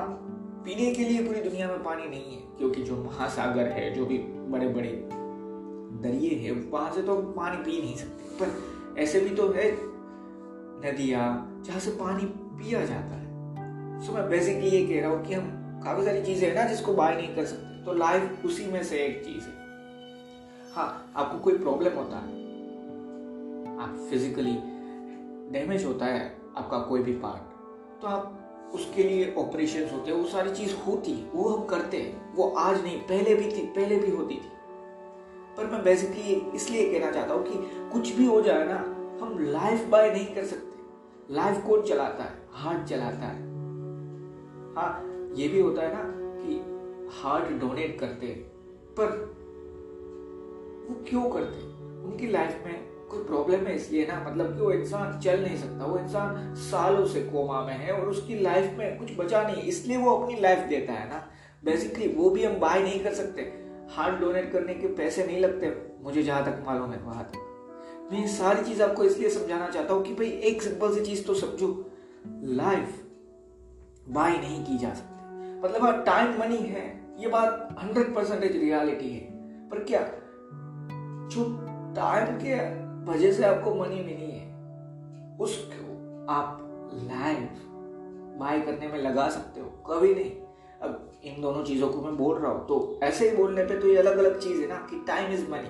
पीने 0.66 0.92
के 0.94 1.04
लिए 1.04 1.24
पूरी 1.24 1.42
दुनिया 1.42 1.68
में 1.68 1.84
पानी 1.84 2.08
नहीं 2.10 2.36
है। 2.36 2.42
क्योंकि 2.58 2.84
जो 2.84 2.96
महासागर 3.04 3.68
है, 3.68 3.94
जो 3.94 4.06
भी 4.06 4.18
बड़े 4.18 4.68
बड़े 4.68 4.90
दरिए 6.04 6.36
हैं, 6.36 6.72
वहाँ 6.72 6.92
से 6.94 7.02
तो 7.02 7.16
पानी 7.32 7.58
पी 7.58 7.82
नहीं 7.82 7.96
सकते। 7.96 8.24
पर 8.36 9.00
ऐसे 9.00 9.20
भी 9.20 9.36
तो 9.36 9.48
है, 9.50 9.72
नदियाँ, 10.84 11.64
जहाँ 11.66 11.80
से 11.80 11.92
पानी 11.92 12.26
पिया 12.58 12.86
जाता 12.86 13.16
है। 13.16 14.06
सो 14.06 14.14
मैं 14.14 14.30
बेसिकली 14.30 14.70
ये 14.70 14.86
कह 14.88 15.02
रहा 15.02 15.12
हूँ 15.12 15.26
कि 15.26 15.34
हम 15.34 15.82
काफ़ी 15.84 16.06
सारी 16.06 16.22
चीज़ें 16.24 16.48
है 16.50 16.56
ना, 16.56 16.64
जिसको 16.64 16.94
बाय 16.94 17.16
नहीं 17.16 17.36
कर 17.36 17.46
सकते। 17.46 17.84
तो 17.86 17.94
लाइफ 17.94 18.46
उसी 18.46 18.66
में 18.66 18.84
से 18.84 18.98
एक 18.98 19.24
चीज़ 19.26 19.44
है। 19.44 19.60
हाँ 20.76 21.14
आपको 21.16 21.38
कोई 21.40 21.58
प्रॉब्लम 21.58 21.94
होता 21.94 22.18
है, 22.18 22.40
आप 23.78 24.08
फिजिकली 24.10 24.54
डैमेज 25.52 25.86
होता 25.86 26.06
है 26.06 26.20
आपका 26.58 26.78
कोई 26.80 27.02
भी 27.04 27.14
पार्ट 27.14 28.02
तो 28.02 28.08
आप 28.08 28.51
उसके 28.74 29.04
लिए 29.04 29.34
ऑपरेशन 29.36 29.90
होते 29.90 30.12
हैं, 30.12 30.18
वो 30.18 30.28
सारी 30.28 30.52
चीज़ 30.52 30.76
होती 30.76 31.12
है, 31.12 31.30
वो 31.30 31.50
हम 31.50 31.66
करते 31.66 31.98
हैं। 31.98 32.36
वो 32.36 32.50
आज 32.50 32.84
नहीं, 32.84 33.00
पहले 33.00 33.36
भी 33.36 33.52
थी, 33.52 33.66
पहले 33.66 33.96
भी 33.96 34.12
होती 34.12 34.36
थी। 34.36 34.50
पर 35.58 35.70
मैं 35.72 35.84
बेसिकली 35.84 36.34
इसलिए 36.56 37.00
कहना 37.00 37.12
चाहता 37.12 37.34
हूँ 37.34 37.44
कि 37.44 37.90
कुछ 37.94 38.12
भी 38.12 38.26
हो 38.26 38.42
जाए 38.42 38.66
ना, 38.66 38.78
हम 39.22 39.38
लाइफ 39.40 39.86
बाय 39.88 40.12
नहीं 40.12 40.36
कर 40.36 40.46
सकते। 40.46 41.34
लाइफ 41.34 41.66
कौन 41.68 41.82
चलाता 41.82 42.24
है? 42.24 42.48
हार्ट 42.52 42.84
चलाता 42.84 43.28
है। 43.28 43.42
हाँ 44.76 45.08
ये 45.36 45.48
भी 45.48 45.60
होता 45.60 45.82
है 45.82 45.94
ना 45.94 46.04
कि 46.38 46.54
हार्ट 47.22 47.50
डोनेट 47.50 48.00
करते 48.00 48.26
हैं, 48.26 48.44
पर 49.00 49.06
वो 50.90 51.06
क्यों 51.10 51.30
करते 51.30 51.56
हैं? 51.56 52.04
उनकी 52.04 52.28
लाइफ 52.28 52.64
में 52.66 52.91
कोई 53.12 53.24
प्रॉब्लम 53.24 53.58
है 53.58 53.76
इसलिए 53.76 54.06
ना 54.06 54.30
मतलब 54.30 54.56
कि 54.56 54.62
वो 54.62 54.72
इंसान 54.72 55.20
चल 55.20 55.44
नहीं 55.44 55.58
सकता, 55.58 55.86
वो 55.86 55.98
इंसान 55.98 56.56
सालों 56.56 57.06
से 57.06 57.22
कोमा 57.22 57.62
में 57.62 57.74
है 57.74 57.92
और 57.92 58.10
उसकी 58.10 58.40
लाइफ 58.40 58.76
में 58.78 59.00
कुछ 59.00 59.18
बचा 59.18 59.44
नहीं 59.44 59.64
इसलिए 59.64 59.98
वो 59.98 60.16
अपनी 60.16 60.40
लाइफ 60.40 60.60
देता 60.60 60.94
है 60.94 61.10
ना। 61.10 61.28
बेसिकली 61.64 62.08
वो 62.08 62.30
भी 62.30 62.44
हम 62.44 62.60
बाय 62.60 62.84
नहीं 62.84 63.04
कर 63.04 63.14
सकते। 63.14 63.42
हार्ट 63.92 64.20
डोनेट 64.20 64.52
करने 64.52 64.74
के 64.74 64.88
पैसे 64.88 65.26
नहीं 65.26 65.40
लगते, 65.40 65.94
मुझे 66.04 66.24
जहाँ 66.24 66.46
तक 66.46 66.64
मालूम 66.68 66.92
है, 66.92 67.00
वहाँ 67.00 67.24
तक। 67.24 67.48
मैं 68.12 68.28
सारी 68.28 68.64
चीज़ 68.64 68.84
आपको 68.84 69.04
इसलिए 69.04 69.30
समझाना 69.30 69.70
चाहता 69.70 69.94
हूँ 69.94 70.04
कि 70.04 70.14
भाई, 70.14 70.28
एक 70.28 70.62
सिंपल 70.62 70.94
सी 70.94 71.06
चीज़ 71.06 71.26
तो 71.26 71.34
समझो। 71.34 71.92
लाइफ 72.28 73.04
बाय 74.10 74.32
नहीं 74.32 74.66
की 74.66 74.78
जा 74.78 74.94
सकती। 74.94 75.60
मतलब 75.60 75.84
हाँ 75.84 76.04
टाइम 76.04 76.40
मनी 76.40 76.58
है, 76.58 77.16
ये 77.20 77.28
बात 77.28 77.76
हंड्रेड 77.84 78.16
परसेंटेज 78.16 78.52
रियलिटी 78.52 79.10
है। 79.10 79.32
पर 79.70 79.84
क्या? 79.84 80.02
जो 81.28 81.44
टाइम 81.96 82.26
के 82.26 82.91
वजह 83.04 83.32
से 83.32 83.44
आपको 83.46 83.74
मनी 83.76 84.04
मिली 84.04 84.32
है। 84.32 84.46
उसको 85.40 86.26
आप 86.30 86.58
लाइफ 86.94 87.62
बाय 88.40 88.60
करने 88.62 88.88
में 88.88 88.98
लगा 89.00 89.30
सकते 89.30 89.62
हो, 89.62 89.68
कभी 89.88 90.14
नहीं। 90.16 90.32
अब 90.82 91.22
इन 91.26 91.42
दोनों 91.42 91.64
चीज़ों 91.64 91.90
को 91.90 92.02
मैं 92.02 92.16
बोल 92.18 92.38
रहा 92.38 92.52
हूँ 92.52 92.68
तो 92.68 93.00
ऐसे 93.04 93.30
ही 93.30 93.36
बोलने 93.38 93.64
पे 93.66 93.80
तो 93.80 93.88
ये 93.88 93.98
अलग 93.98 94.18
अलग 94.18 94.40
चीज़ 94.40 94.62
है 94.62 94.68
ना 94.68 94.76
कि 94.92 95.04
time 95.08 95.32
is 95.34 95.50
money 95.52 95.70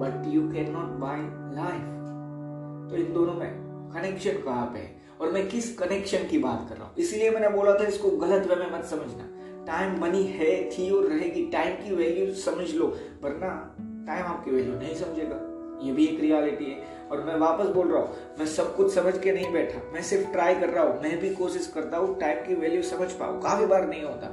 but 0.00 0.26
you 0.26 0.42
can 0.52 0.70
not 0.72 0.98
buy 1.00 1.18
life 1.54 2.90
तो 2.90 2.96
इन 2.96 3.12
दोनों 3.12 3.34
में 3.34 3.50
कनेक्शन 3.94 4.42
कहाँ 4.42 4.66
पे 4.66 4.78
है? 4.78 5.02
और 5.20 5.32
मैं 5.32 5.46
किस 5.48 5.76
कनेक्शन 5.78 6.26
की 6.28 6.38
बात 6.38 6.66
कर 6.68 6.76
रहा 6.76 6.86
हूँ? 6.86 6.94
इसलिए 6.98 7.30
मैंने 7.30 7.48
बोला 7.48 7.74
था 7.74 7.84
इसको 7.84 8.10
गलत 8.18 8.46
वे 8.46 8.56
में 8.56 8.70
मत 8.72 8.84
समझना। 8.84 9.28
टाइम 9.66 10.00
मनी 10.00 10.22
है, 10.22 10.70
थी 10.70 10.90
और 10.90 11.04
रहेगी। 11.04 11.44
टाइम 11.46 11.76
की 11.76 11.94
वैल्यू 11.94 12.32
समझ 12.34 12.74
लो, 12.74 12.86
वरना 13.22 13.50
टाइम 14.06 14.26
आपकी 14.26 14.50
वैल्यू 14.50 14.74
नहीं 14.74 14.94
समझेगा। 14.94 15.36
ये 15.82 15.92
भी 15.92 16.06
एक 16.06 16.20
रियलिटी 16.20 16.64
है। 16.64 16.92
और 17.04 17.22
मैं 17.24 17.34
वापस 17.36 17.66
बोल 17.66 17.92
रहा 17.92 18.00
हूँ, 18.02 18.16
मैं 18.38 18.46
सब 18.46 18.74
कुछ 18.76 18.92
समझ 18.94 19.16
के 19.18 19.32
नहीं 19.32 19.52
बैठा। 19.52 19.80
मैं 19.92 20.02
सिर्फ़ 20.02 20.30
ट्राई 20.32 20.54
कर 20.54 20.68
रहा 20.68 20.84
हूँ, 20.84 21.00
मैं 21.02 21.18
भी 21.20 21.34
कोशिश 21.34 21.66
करता 21.74 21.96
हूँ 21.96 22.18
टाइम 22.20 22.46
की 22.46 22.54
वैल्यू 22.54 22.82
समझ 22.82 23.10
पाऊँ। 23.12 23.40
काफ़ी 23.42 23.66
बार 23.66 23.86
नहीं 23.88 24.02
होता, 24.02 24.26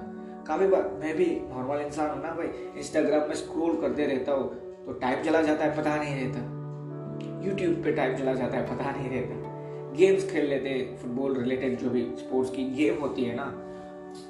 काफ़ी 0.47 0.67
बार। 0.67 0.89
मैं 1.01 1.15
भी 1.17 1.25
नॉर्मल 1.49 1.81
इंसान 1.81 2.09
हूँ 2.09 2.21
ना 2.23 2.33
भाई 2.35 2.47
इंस्टाग्राम 2.77 3.27
में 3.29 3.35
स्क्रोल 3.35 3.81
करते 3.81 4.05
रहता 4.05 4.31
हूँ 4.31 4.49
तो 4.85 4.93
टाइम 4.93 5.23
चला 5.23 5.41
जाता 5.41 5.65
है, 5.65 5.77
पता 5.77 5.95
नहीं 5.97 6.15
रहता। 6.15 7.47
यूट्यूब 7.47 7.83
पे 7.83 7.91
टाइम 7.91 8.17
चला 8.17 8.33
जाता 8.33 8.57
है, 8.57 8.63
पता 8.67 8.91
नहीं 8.91 9.09
रहता। 9.09 9.49
गेम्स 9.97 10.29
खेल 10.31 10.45
लेते 10.45 10.69
हैं 10.69 10.97
फुटबॉल 10.97 11.37
रिलेटेड 11.37 11.77
जो 11.79 11.89
भी 11.89 12.01
स्पोर्ट्स 12.19 12.51
की 12.51 12.63
गेम 12.73 12.99
होती 12.99 13.23
है 13.23 13.35
ना, 13.35 13.45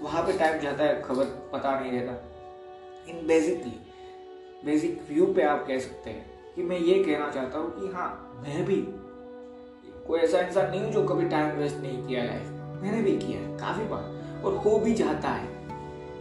वहाँ 0.02 0.24
पे 0.24 0.38
टाइम 0.38 0.60
जाता 0.60 0.84
है, 0.84 1.02
खबर 1.02 1.26
पता 1.54 1.80
नहीं 1.80 1.92
रहता। 1.92 2.14
इन 3.10 3.26
बेसिकली 3.28 3.80
बेसिक 4.66 5.02
व्यू 5.10 5.26
पे 5.26 5.44
आप 5.44 5.66
कह 5.68 5.80
सकते 5.80 6.10
हैं। 6.10 6.26
कि 6.56 6.64
मैं 6.64 6.80
ये 6.80 7.04
कहना 7.04 7.30
चाहता 7.30 7.60
हूँ 7.60 7.72
कि 7.80 7.94
हाँ 7.94 8.42
मैं 8.44 8.66
भी 8.66 8.76
कोई 10.08 10.20
ऐसा 10.20 10.40
इंसान 10.40 10.70
नहीं 10.72 10.82
हूँ 10.82 10.92
जो 10.92 11.04
कभी 11.04 11.30
टाइम 11.30 11.56
वेस्ट 11.56 11.78
नहीं 11.78 12.08
किया 12.08 12.24
लाइफ 12.24 12.48
मैंने 12.82 13.02
भी 13.02 13.18
किया 13.18 13.40
है, 13.40 13.58
काफ़ी 13.58 13.86
बार। 13.86 14.44
और 14.46 14.56
हो 14.56 14.80
भी 14.80 14.94
जाता 14.94 15.30
है, 15.30 15.48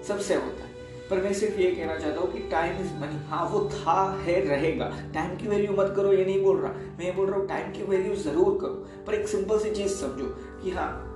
सबसे 0.03 0.35
होता 0.35 0.65
है। 0.65 0.71
पर 1.11 1.23
मैं 1.23 1.33
सिर्फ़ 1.33 1.61
ये 1.61 1.71
कहना 1.71 1.99
चाहता 1.99 2.21
हूँ 2.21 2.33
कि 2.33 2.39
टाइम 2.39 2.81
इज़ 2.81 2.93
मनी 2.95 3.27
हाँ 3.27 3.45
वो 3.45 3.71
था, 3.71 4.23
है, 4.23 4.41
रहेगा। 4.41 4.93
टाइम 5.15 5.37
की 5.37 5.49
वैल्यू 5.49 5.73
मत 5.73 5.93
करो, 5.97 6.13
ये 6.13 6.25
नहीं 6.25 6.43
बोल 6.43 6.61
रहा। 6.61 6.73
मैं 6.73 7.05
ये 7.05 7.13
बोल 7.13 7.27
रहा 7.27 7.39
हूँ 7.39 7.49
टाइम 7.49 7.73
की 7.73 7.83
वैल्यू 7.83 8.15
ज़रूर 8.15 8.59
करो। 8.61 9.05
पर 9.07 9.15
एक 9.15 9.29
सिंपल 9.29 9.59
सी 9.59 9.71
चीज़ 9.71 9.93
समझो 9.93 10.27
कि 10.63 10.71
हाँ 10.71 11.07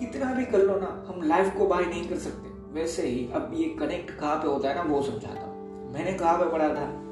कितना 0.00 0.34
भी 0.34 0.44
कर 0.44 0.58
लो 0.58 0.76
ना, 0.76 1.04
हम 1.08 1.22
लाइफ 1.22 1.54
को 1.58 1.66
बाय 1.66 1.84
नहीं 1.84 2.08
कर 2.08 2.16
सकते। 2.16 2.74
वैसे 2.80 3.02
ही, 3.02 3.30
अब 3.34 3.52
ये 3.54 3.64
कनेक्ट 3.64 4.18
कहाँ 4.20 4.36
पे 4.36 4.48
होता 4.48 4.68
है 4.68 4.74
ना, 4.74 4.82
वो 4.82 5.02
समझाता 5.02 5.40
हूँ। 5.40 5.92
मैंने 5.92 6.12
कहाँ 6.12 6.38
पे 6.38 6.50
पढ़ा 6.50 6.68
था? 6.68 7.05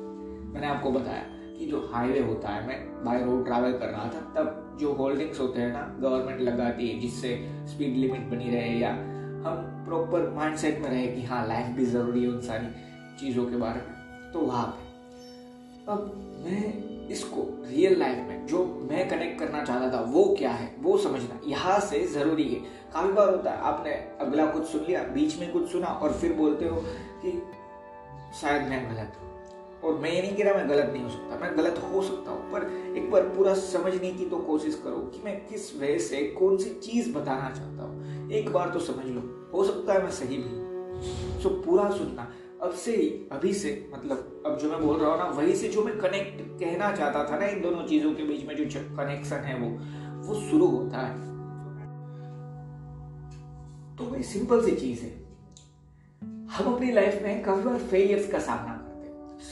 मैंने 0.55 0.67
आपको 0.67 0.91
बताया 0.91 1.23
कि 1.59 1.67
जो 1.67 1.81
हाईवे 1.93 2.21
होता 2.21 2.49
है, 2.49 2.67
मैं 2.67 3.05
बाय 3.05 3.23
रोड 3.25 3.45
ट्रैवल 3.47 3.73
कर 3.73 3.89
रहा 3.89 4.05
था, 4.05 4.21
तब 4.37 4.77
जो 4.81 4.93
होल्डिंग्स 4.93 5.41
होते 5.41 5.61
हैं 5.61 5.73
ना 5.73 5.83
गवर्नमेंट 6.01 6.41
लगाती 6.41 6.89
है, 6.89 6.99
जिससे 7.01 7.37
स्पीड 7.69 7.97
लिमिट 7.97 8.31
बनी 8.31 8.51
रहे 8.51 8.79
या 8.79 8.91
हम 9.45 9.85
प्रॉपर 9.87 10.31
माइंडसेट 10.37 10.81
में 10.81 10.89
रहे 10.89 11.07
कि 11.07 11.23
हाँ 11.23 11.47
लाइफ 11.49 11.67
भी 11.77 11.85
ज़रूरी 11.87 12.23
है 12.23 12.29
उन 12.29 12.41
सारी 12.41 12.67
चीज़ों 13.21 13.45
के 13.47 13.57
बारे 13.57 13.81
में 13.81 14.33
तो 14.33 14.41
वहाँ 14.41 14.67
पे। 14.67 14.83
अब 15.93 16.43
मैं 16.45 17.09
इसको 17.09 17.43
रियल 17.67 17.99
लाइफ 17.99 18.19
में 18.29 18.47
जो 18.47 18.65
मैं 18.91 19.09
कनेक्ट 19.09 19.39
करना 19.39 19.63
चाहता 19.65 19.91
था, 19.93 20.01
वो 20.03 20.25
क्या 20.39 20.51
है, 20.51 20.71
वो 20.81 20.97
समझना 20.99 21.41
यहाँ 21.47 21.79
से 21.81 22.05
ज़रूरी 22.07 22.45
है। 22.45 22.61
काफ़ी 22.93 23.13
बार 23.13 23.31
होता 23.31 23.51
है, 23.51 23.59
आपने 23.63 23.93
अगला 24.21 24.47
कुछ 24.47 24.67
सुन 24.67 24.85
लिया, 24.89 25.03
बीच 25.15 25.39
में 25.41 25.53
कुछ 25.53 25.71
सुना 25.73 25.87
और 25.87 26.13
फिर 26.13 26.33
बोलते 26.33 26.69
हो 26.69 26.81
कि 27.25 27.33
शायद 28.41 28.69
मैं 28.69 28.85
गलत 28.87 29.19
हूँ। 29.21 29.34
और 29.85 29.99
मैं 30.01 30.11
ये 30.11 30.21
नहीं 30.23 30.37
कह 30.37 30.45
रहा 30.45 30.55
मैं 30.55 30.69
गलत 30.69 30.91
नहीं 30.93 31.03
हो 31.03 31.09
सकता, 31.11 31.39
मैं 31.39 31.57
गलत 31.59 31.79
हो 31.85 32.03
सकता 32.03 32.31
हूँ, 32.31 32.51
पर 32.53 32.95
एक 32.97 33.11
बार 33.11 33.23
पूरा 33.29 33.55
समझने 33.55 34.11
की 34.13 34.27
तो 34.27 34.37
कोशिश 34.43 34.81
करो 34.85 34.99
कि 35.15 35.23
मैं 35.25 35.37
किस 35.47 35.75
वजह 35.77 35.99
से 36.01 36.23
कौन 36.39 36.57
सी 36.57 36.71
चीज़ 36.83 37.13
बताना 37.15 37.51
चाहता 37.51 37.85
हूँ। 37.85 38.31
एक 38.33 38.53
बार 38.53 38.71
तो 38.71 38.81
समझ 38.83 39.07
लो, 39.07 39.21
हो 39.55 39.65
सकता 39.65 39.93
है 39.93 40.03
मैं 40.03 40.11
सही 40.13 40.37
भी 40.39 41.43
सो 41.43 41.49
पूरा 41.63 41.91
सुनना। 41.91 42.31
अब 42.63 42.73
से 42.75 42.97
ही, 42.97 43.09
अभी 43.33 43.53
से 43.55 43.71
मतलब 43.95 44.43
अब 44.47 44.59
जो 44.59 44.69
मैं 44.71 44.81
बोल 44.83 44.99
रहा 45.01 45.11
हूँ 45.11 45.19
ना, 45.19 45.25
वही 45.31 45.55
से 45.55 45.69
जो 45.69 45.85
मैं 45.85 45.99
कनेक्ट 45.99 46.41
कहना 46.61 46.91
चाहता 46.97 47.25
था 47.25 47.39
ना 47.39 47.47
इन 47.47 47.61
दोनों 47.63 47.83
चीज़ों 47.87 48.13
के 48.15 48.23
बीच 48.23 48.47
में 48.47 48.57
जो 48.57 48.81
कनेक्शन 48.97 49.45
है 49.47 49.59
वो 49.59 49.69
वो 50.27 50.41
शुरू 50.41 50.67
होता 50.67 50.99
है। 50.99 51.23
तो 53.97 54.23
सिंपल 54.23 54.65
सी 54.65 54.75
चीज़ 54.77 55.03
है। 55.03 55.13
हम 56.49 56.73
अपनी 56.75 56.93
लाइफ 56.93 57.23
में 57.23 57.43
काफ़ी 57.43 57.63
बार 57.63 57.79
फेलियर्स 57.91 58.31
का 58.33 58.39
सामना 58.39 58.74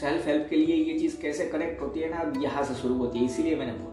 सेल्फ 0.01 0.27
हेल्प 0.27 0.47
के 0.51 0.57
लिए 0.57 0.77
ये 0.77 0.99
चीज़ 0.99 1.21
कैसे 1.21 1.47
कनेक्ट 1.47 1.81
होती 1.81 2.01
है 2.01 2.11
ना, 2.11 2.17
अब 2.17 2.43
यहाँ 2.43 2.65
से 2.65 2.75
शुरू 2.75 2.95
होती 2.95 3.19
है, 3.19 3.25
इसीलिए 3.25 3.57
मैंने 3.57 3.73
बोला। 3.73 3.91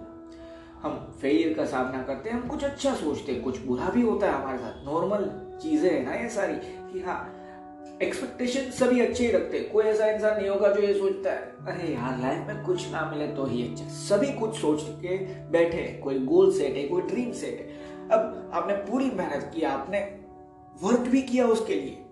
हम 0.82 0.96
फेलियर 1.22 1.53
का 1.53 1.65
सामना 1.65 2.01
करते 2.03 2.29
हैं, 2.29 2.39
हम 2.41 2.48
कुछ 2.48 2.63
अच्छा 2.63 2.94
सोचते 2.96 3.32
हैं, 3.32 3.41
कुछ 3.41 3.60
बुरा 3.62 3.89
भी 3.89 4.01
होता 4.01 4.27
है 4.27 4.41
हमारे 4.41 4.58
साथ 4.58 4.86
नॉर्मल 4.86 5.29
चीज़ें 5.62 5.89
हैं 5.91 6.06
ना 6.06 6.13
ये 6.13 6.29
सारी, 6.29 6.56
कि 6.94 7.00
हाँ 7.00 7.36
एक्सपेक्टेशन 8.01 8.70
सभी 8.72 9.00
अच्छे 9.01 9.25
ही 9.25 9.32
रखते 9.32 9.58
हैं। 9.58 9.70
कोई 9.72 9.84
ऐसा 9.86 10.06
इंसान 10.08 10.38
नहीं 10.38 10.50
होगा 10.50 10.68
जो 10.74 10.82
ये 10.82 10.94
सोचता 10.94 11.32
है, 11.32 11.38
अरे 11.68 11.94
यार 11.94 12.20
लाइफ 12.20 12.48
में 12.48 12.63
कुछ 12.65 12.91
ना 12.91 13.01
मिले 13.12 13.27
तो 13.27 13.46
ही 13.46 13.63
अच्छा। 13.63 13.88
सभी 13.96 14.32
कुछ 14.34 14.56
सोच 14.58 14.84
के 15.01 15.18
बैठे 15.51 15.82
कोई 16.03 16.20
गोल 16.25 16.51
सेट 16.53 16.75
है, 16.77 16.88
कोई 16.88 17.01
ड्रीम 17.03 17.32
सेट 17.32 17.60
है। 17.60 18.10
अब 18.10 18.51
आपने 18.53 18.74
पूरी 18.84 19.10
मेहनत 19.12 19.51
की, 19.56 19.62
आपने 19.63 20.00
वर्क 20.82 21.10
भी 21.10 21.22
किया 21.22 21.48
उसके 21.48 21.75
लिए। 21.75 22.06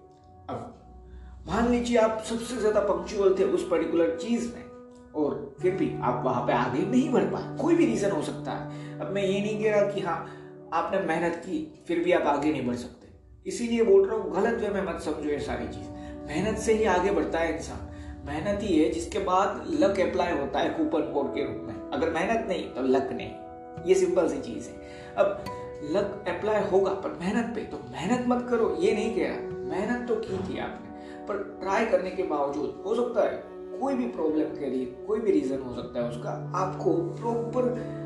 अब 0.49 0.73
मान 1.47 1.69
लीजिए 1.71 1.97
आप 1.97 2.23
सबसे 2.25 2.55
ज़्यादा 2.55 2.79
पंक्चुअल 2.79 3.35
थे 3.39 3.43
उस 3.43 3.67
पर्टिकुलर 3.69 4.17
चीज़ 4.21 4.47
में, 4.47 4.63
और 5.15 5.55
फिर 5.61 5.75
भी 5.75 5.89
आप 6.01 6.21
वहाँ 6.25 6.45
पे 6.47 6.53
आगे 6.53 6.79
नहीं 6.81 7.11
बढ़ 7.11 7.23
पाए। 7.23 7.55
कोई 7.57 7.75
भी 7.75 7.85
रीजन 7.85 8.11
हो 8.11 8.21
सकता 8.21 8.51
है। 8.51 8.99
अब 8.99 9.11
मैं 9.11 9.21
ये 9.23 9.39
नहीं 9.41 9.63
कह 9.63 9.75
रहा 9.75 9.91
कि 9.91 10.01
हाँ 10.01 10.17
आपने 10.73 10.99
मेहनत 10.99 11.35
की, 11.35 11.83
फिर 11.87 11.99
भी 11.99 12.11
आप 12.11 12.27
आगे 12.27 12.51
नहीं 12.51 12.65
बढ़ 12.67 12.75
सकते। 12.75 13.07
इसीलिए 13.45 13.83
बोल 13.83 14.07
रहा 14.07 14.17
हूँ, 14.17 14.31
गलत 14.33 14.59
वे 14.61 14.69
में 14.69 14.81
मत 14.85 15.01
समझो 15.01 15.29
ये 15.29 15.39
सारी 15.39 15.67
चीज़। 15.67 15.89
मेहनत 16.27 16.57
से 16.57 16.73
ही 16.73 16.83
आगे 16.85 17.11
बढ़ता 17.11 17.39
है 17.39 17.55
इंसान। 17.55 17.85
मेहनत 18.27 18.63
ही 18.63 18.79
है, 18.79 18.89
जिसके 18.91 19.19
बाद 19.19 19.63
लक 19.73 19.99
अप्लाई 19.99 20.37
होता 20.37 20.59
है 20.59 20.69
कूपन 20.69 21.11
कोड 21.13 21.33
के 21.35 21.43
रूप 21.43 21.61
में। 21.67 21.89
अगर 21.91 22.09
मेहनत 22.09 22.45
नहीं 22.49 22.63
तो 22.69 22.81
लक 22.87 23.09
नहीं। 23.11 23.85
ये 23.85 23.95
सिंपल 23.95 24.27
सी 24.29 24.41
चीज़ 24.41 24.67
है। 24.69 24.75
अब 25.17 25.43
लक 25.91 26.25
अप्लाई 26.27 26.63
होगा, 26.63 26.91
पर 26.91 27.17
मेहनत 27.21 27.55
पे 27.55 27.61
तो 27.61 27.79
मेहनत 27.91 28.25
मत 28.27 28.45
करो। 28.49 28.75
ये 28.79 28.93
नहीं 28.93 29.15
कह 29.15 29.27
रहा। 29.27 29.55
मेहनत 29.69 30.07
तो 30.07 30.15
की 30.15 30.37
थी 30.49 30.59
आपने। 30.59 30.86
पर 31.27 31.57
ट्राई 31.61 31.85
करने 31.85 32.11
के 32.11 32.23
बावजूद 32.23 32.83
हो 32.85 32.95
सकता 32.95 33.21
है 33.21 33.57
कोई 33.79 33.93
भी 33.93 34.05
प्रॉब्लम 34.05 34.55
के 34.59 34.69
लिए 34.69 34.85
कोई 35.07 35.19
भी 35.19 35.31
रीजन 35.31 35.61
हो 35.61 35.75
सकता 35.75 35.99
है 35.99 36.09
उसका, 36.09 36.29
आपको 36.55 36.93
प्रॉपर 36.93 37.97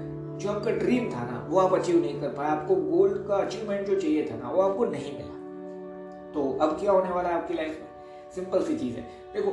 जो 0.41 0.49
आपका 0.51 0.71
ड्रीम 0.71 1.11
था 1.11 1.25
ना, 1.25 1.45
वो 1.49 1.59
आप 1.59 1.73
अचीव 1.73 2.01
नहीं 2.01 2.21
कर 2.21 2.27
पाए। 2.27 2.47
आपको 2.47 2.75
गोल्ड 2.75 3.27
का 3.27 3.35
अचीवमेंट 3.35 3.87
जो 3.87 3.95
चाहिए 3.95 4.25
था 4.31 4.35
ना, 4.35 4.49
वो 4.49 4.61
आपको 4.61 4.85
नहीं 4.85 5.13
मिला। 5.13 5.39
तो 6.31 6.57
अब 6.61 6.79
क्या 6.79 6.91
होने 6.91 7.09
वाला 7.09 7.29
है 7.29 7.35
आपकी 7.35 7.53
लाइफ 7.53 7.79
में? 7.81 7.87
सिंपल 8.35 8.63
सी 8.63 8.77
चीज़ 8.77 8.95
है। 8.95 9.03
देखो, 9.33 9.51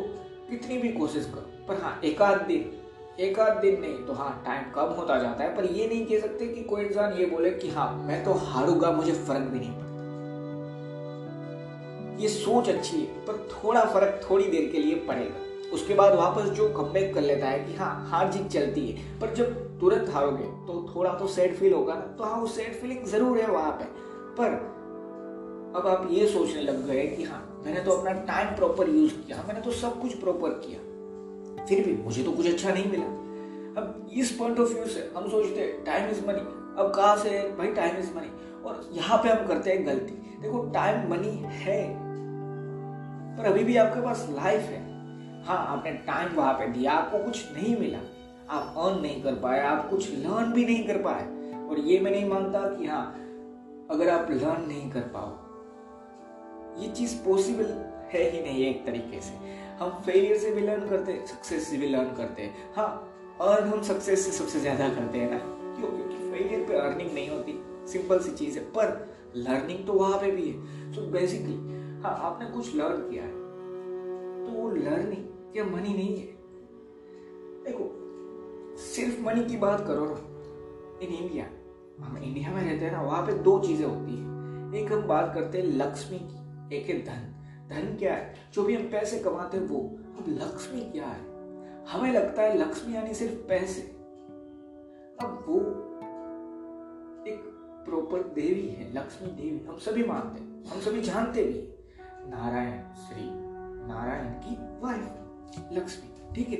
कितनी 0.50 0.78
भी 0.78 0.88
कोशिश 0.88 1.24
करो, 1.24 1.66
पर 1.68 1.82
हाँ 1.82 2.00
एक 2.04 2.22
आध 2.22 2.46
दिन, 2.46 2.72
एक 3.20 3.38
आध 3.38 3.60
दिन 3.60 3.80
नहीं 3.80 4.06
तो 4.06 4.12
हाँ 4.12 4.42
टाइम 4.46 4.70
कम 4.70 4.94
होता 4.94 5.18
जाता 5.18 5.44
है, 5.44 5.56
पर 5.56 5.64
ये 5.64 5.88
नहीं 5.88 6.06
कह 6.06 6.20
सकते 6.20 6.46
कि 6.46 6.62
कोई 6.62 6.84
इंसान 6.84 7.12
ये 7.12 7.26
बोले 7.26 7.50
कि 7.50 7.70
हाँ 7.70 7.92
मैं 8.06 8.24
तो 8.24 8.32
हारूँगा, 8.32 8.92
मुझे 8.92 9.12
फ़र्क 9.12 9.40
भी 9.40 9.58
नहीं 9.58 9.72
पड़ता। 9.72 9.87
ये 12.18 12.28
सोच 12.28 12.68
अच्छी 12.68 12.96
है, 12.96 13.06
पर 13.26 13.48
थोड़ा 13.52 13.84
फ़र्क 13.84 14.20
थोड़ी 14.30 14.44
देर 14.46 14.70
के 14.72 14.78
लिए 14.78 14.94
पड़ेगा। 15.08 15.46
उसके 15.72 15.94
बाद 15.94 16.14
वापस 16.14 16.48
जो 16.50 16.68
कमबैक 16.74 17.12
कर 17.14 17.20
लेता 17.20 17.46
है 17.46 17.58
कि 17.64 17.74
हाँ 17.76 18.08
हार 18.10 18.30
जीत 18.32 18.46
चलती 18.48 18.86
है, 18.86 19.02
पर 19.20 19.34
जब 19.34 19.78
तुरंत 19.80 20.08
हारोगे 20.10 20.44
तो 20.66 20.86
थोड़ा 20.94 21.12
तो 21.14 21.26
सैड 21.28 21.54
फील 21.56 21.72
होगा 21.72 21.94
ना। 21.94 22.00
तो 22.18 22.24
हाँ 22.24 22.40
वो 22.40 22.46
सैड 22.46 22.80
फीलिंग 22.80 23.04
ज़रूर 23.06 23.38
है 23.38 23.46
वहाँ 23.48 23.70
पे, 23.72 23.84
पर 24.34 24.56
अब 25.76 25.86
आप 25.86 26.08
ये 26.10 26.26
सोचने 26.28 26.62
लग 26.62 26.86
गए 26.86 27.06
कि 27.06 27.24
हाँ 27.24 27.44
मैंने 27.64 27.80
तो 27.80 27.90
अपना 27.90 28.12
टाइम 28.24 28.54
प्रॉपर 28.56 28.88
यूज़ 28.88 29.12
किया, 29.12 29.44
मैंने 29.48 29.60
तो 29.60 29.70
सब 29.72 30.00
कुछ 30.00 30.14
प्रॉपर 30.14 30.50
किया। 30.64 31.64
फिर 31.66 31.84
भी 31.86 31.92
मुझे 32.04 32.22
तो 32.22 32.32
कुछ 32.32 32.46
अच्छा 32.46 32.72
नहीं 32.72 32.90
मिला। 32.90 33.04
अब 33.80 34.08
इस 34.12 34.30
पॉइंट 34.32 34.60
ऑफ़ 34.60 34.72
व्यू 34.74 34.86
से 34.86 35.10
हम 35.16 35.28
सोचते 35.30 35.60
हैं 35.60 35.84
टाइम 35.84 36.10
इज़ 36.10 36.26
मनी 36.26 36.40
अब 36.78 36.92
कहा 36.96 37.14
से 37.16 37.30
भाई 37.58 37.72
टाइम 37.74 37.96
इज़ 37.96 38.14
मनी 38.16 38.30
और 38.64 38.88
यहाँ 38.92 39.18
पे 39.18 39.28
हम 39.28 39.46
करते 39.46 39.70
हैं 39.70 39.86
गलती। 39.86 40.12
देखो 40.42 40.62
टाइम 40.74 41.10
मनी 41.10 41.38
है। 41.56 42.07
पर 43.38 43.44
अभी 43.44 43.64
भी 43.64 43.76
आपके 43.76 44.00
पास 44.00 44.26
लाइफ 44.30 44.60
है। 44.62 44.86
हाँ 45.44 45.58
आपने 45.68 45.92
टाइम 46.06 46.34
वहाँ 46.36 46.52
पे 46.54 46.66
दिया, 46.68 46.92
आपको 46.92 47.18
कुछ 47.18 47.52
नहीं 47.52 47.76
मिला। 47.76 47.98
आप 48.50 48.74
अर्न 48.78 49.00
नहीं 49.02 49.22
कर 49.22 49.34
पाए, 49.34 49.60
आप 49.60 49.88
कुछ 49.90 50.10
लर्न 50.10 50.52
भी 50.52 50.64
नहीं 50.64 50.86
कर 50.86 51.02
पाए। 51.02 51.26
और 51.68 51.78
ये 51.80 51.98
मैं 52.00 52.10
नहीं 52.10 52.28
मानता 52.28 52.60
कि 52.70 52.86
हाँ 52.86 53.04
अगर 53.90 54.08
आप 54.08 54.30
लर्न 54.30 54.66
नहीं 54.68 54.90
कर 54.90 55.00
पाओ, 55.14 55.30
ये 56.82 56.88
चीज़ 56.88 57.16
पॉसिबल 57.24 57.70
है 58.12 58.22
ही 58.30 58.40
नहीं 58.42 58.66
एक 58.66 58.84
तरीके 58.86 59.20
से। 59.20 59.34
हम 59.80 60.00
फेलियर 60.06 60.38
से 60.38 60.50
भी 60.50 60.60
लर्न 60.60 60.88
करते 60.88 61.12
हैं 61.12 61.26
सक्सेस 61.26 61.68
से 61.68 61.76
भी 61.76 61.88
लर्न 61.88 62.14
करते 62.16 62.42
हैं। 62.42 62.72
हाँ 62.76 62.88
अर्न 63.42 63.68
हम 63.68 63.82
सक्सेस 63.82 64.24
से 64.26 64.32
सबसे 64.32 64.60
ज़्यादा 64.60 64.88
करते 64.88 65.18
हैं 65.18 65.30
ना। 65.30 65.38
क्यों? 65.38 65.88
क्योंकि 65.88 66.30
फेलियर 66.32 66.66
पे 66.68 66.76
अर्निंग 66.78 67.12
नहीं 67.14 67.28
होती। 67.30 67.60
सिंपल 67.92 68.18
सी 68.18 68.30
चीज़ 68.30 68.58
है, 68.58 68.64
पर 68.64 69.32
लर्निंग 69.36 69.86
तो 69.86 69.92
वहाँ 69.92 70.18
पे 70.18 70.30
भी 70.30 70.48
है। 70.48 70.94
So 70.94 71.10
बेसिकली 71.12 71.54
हाँ 72.02 72.18
आपने 72.18 72.50
कुछ 72.50 72.76
लर्न 72.76 73.10
किया 73.10 73.24
है? 73.24 73.32
तो 74.46 74.52
वो 74.52 74.70
लर्निंग 74.70 75.56
या 75.56 75.64
मनी 75.64 75.94
नहीं 75.94 76.18
है। 76.18 76.26
देखो, 77.64 77.94
सिर्फ़ 78.76 79.26
मनी 79.26 79.44
की 79.44 79.56
बात 79.56 79.86
करो 79.86 80.06
ना 80.06 80.38
इन 81.06 81.12
इंडिया 81.14 81.44
हम 82.00 82.16
इंडिया 82.16 82.50
में 82.50 82.72
रहते 82.72 82.84
हैं 82.84 82.92
ना, 82.92 83.02
वहाँ 83.02 83.26
पे 83.26 83.32
दो 83.32 83.58
चीज़ें 83.58 83.86
होती 83.86 84.12
है। 84.12 84.28
एक 84.74 84.92
हम 84.92 85.02
बात 85.02 85.32
करते 85.34 85.58
हैं 85.58 85.64
लक्ष्मी 85.64 86.18
की, 86.18 86.76
एक 86.76 86.88
है 86.88 87.02
धन। 87.02 87.34
धन 87.68 87.96
क्या 87.96 88.14
है? 88.14 88.34
जो 88.54 88.62
भी 88.62 88.74
हम 88.74 88.82
पैसे 88.82 89.18
कमाते 89.18 89.56
हैं, 89.56 89.66
वो। 89.66 89.78
अब 90.18 90.24
लक्ष्मी 90.28 90.80
क्या 90.80 91.06
है? 91.06 91.20
हमें 91.84 92.12
लगता 92.12 92.42
है 92.42 92.58
लक्ष्मी 92.58 92.94
यानी 92.94 93.14
सिर्फ़ 93.14 93.34
पैसे। 93.34 93.82
अब 95.22 95.44
वो 95.48 95.56
एक 97.26 97.40
प्रॉपर 97.88 98.22
देवी 98.22 98.68
है, 98.68 98.94
लक्ष्मी 98.94 99.28
देवी। 99.28 99.66
हम 99.68 99.78
सभी 99.78 100.04
मानते 100.04 100.40
हैं, 100.40 100.64
हम 100.64 100.80
सभी 100.80 101.00
जानते 101.00 101.44
भी 101.44 101.77
नारायण 102.28 102.78
श्री, 102.94 103.30
नारायण 103.88 104.24
की 104.24 104.56
वाइफ 104.82 105.72
लक्ष्मी। 105.72 106.34
ठीक 106.34 106.48
है? 106.48 106.56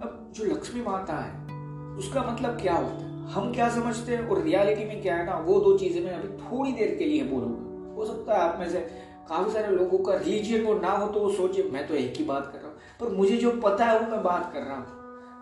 अब 0.00 0.32
जो 0.34 0.44
लक्ष्मी 0.44 0.82
माता 0.82 1.14
है, 1.14 1.56
उसका 1.96 2.22
मतलब 2.22 2.60
क्या 2.60 2.74
होता 2.74 3.04
है? 3.04 3.26
हम 3.26 3.52
क्या 3.52 3.68
समझते 3.68 4.16
हैं? 4.16 4.28
और 4.28 4.42
रियलिटी 4.42 4.84
में 4.84 5.02
क्या 5.02 5.16
है 5.16 5.26
ना, 5.26 5.34
वो 5.34 5.60
दो 5.60 5.78
चीज़ें 5.78 6.04
मैं 6.04 6.12
अभी 6.12 6.28
थोड़ी 6.28 6.72
देर 6.72 6.96
के 6.98 7.04
लिए 7.04 7.24
बोलूँगा। 7.24 7.94
हो 7.94 8.06
सकता 8.06 8.34
है 8.34 8.40
आप 8.40 8.58
में 8.58 8.70
से 8.70 8.80
काफ़ी 9.28 9.52
सारे 9.52 9.66
लोगों 9.66 9.98
का 9.98 10.14
रिलीजियन 10.14 10.64
वो 10.64 10.74
ना 10.74 10.90
हो 10.90 11.06
तो 11.06 11.20
वो 11.20 11.30
सोचे, 11.30 11.62
मैं 11.62 11.88
तो 11.88 11.94
एक 11.94 12.14
ही 12.16 12.24
बात 12.24 12.50
कर 12.52 12.58
रहा 12.58 12.68
हूँ। 12.68 12.76
पर 13.00 13.16
मुझे 13.16 13.36
जो 13.36 13.50
पता 13.50 13.84
है, 13.84 14.00
वो 14.00 14.10
मैं 14.10 14.22
बात 14.22 14.52
कर 14.52 14.60
रहा 14.60 14.76
हूँ। 14.76 14.86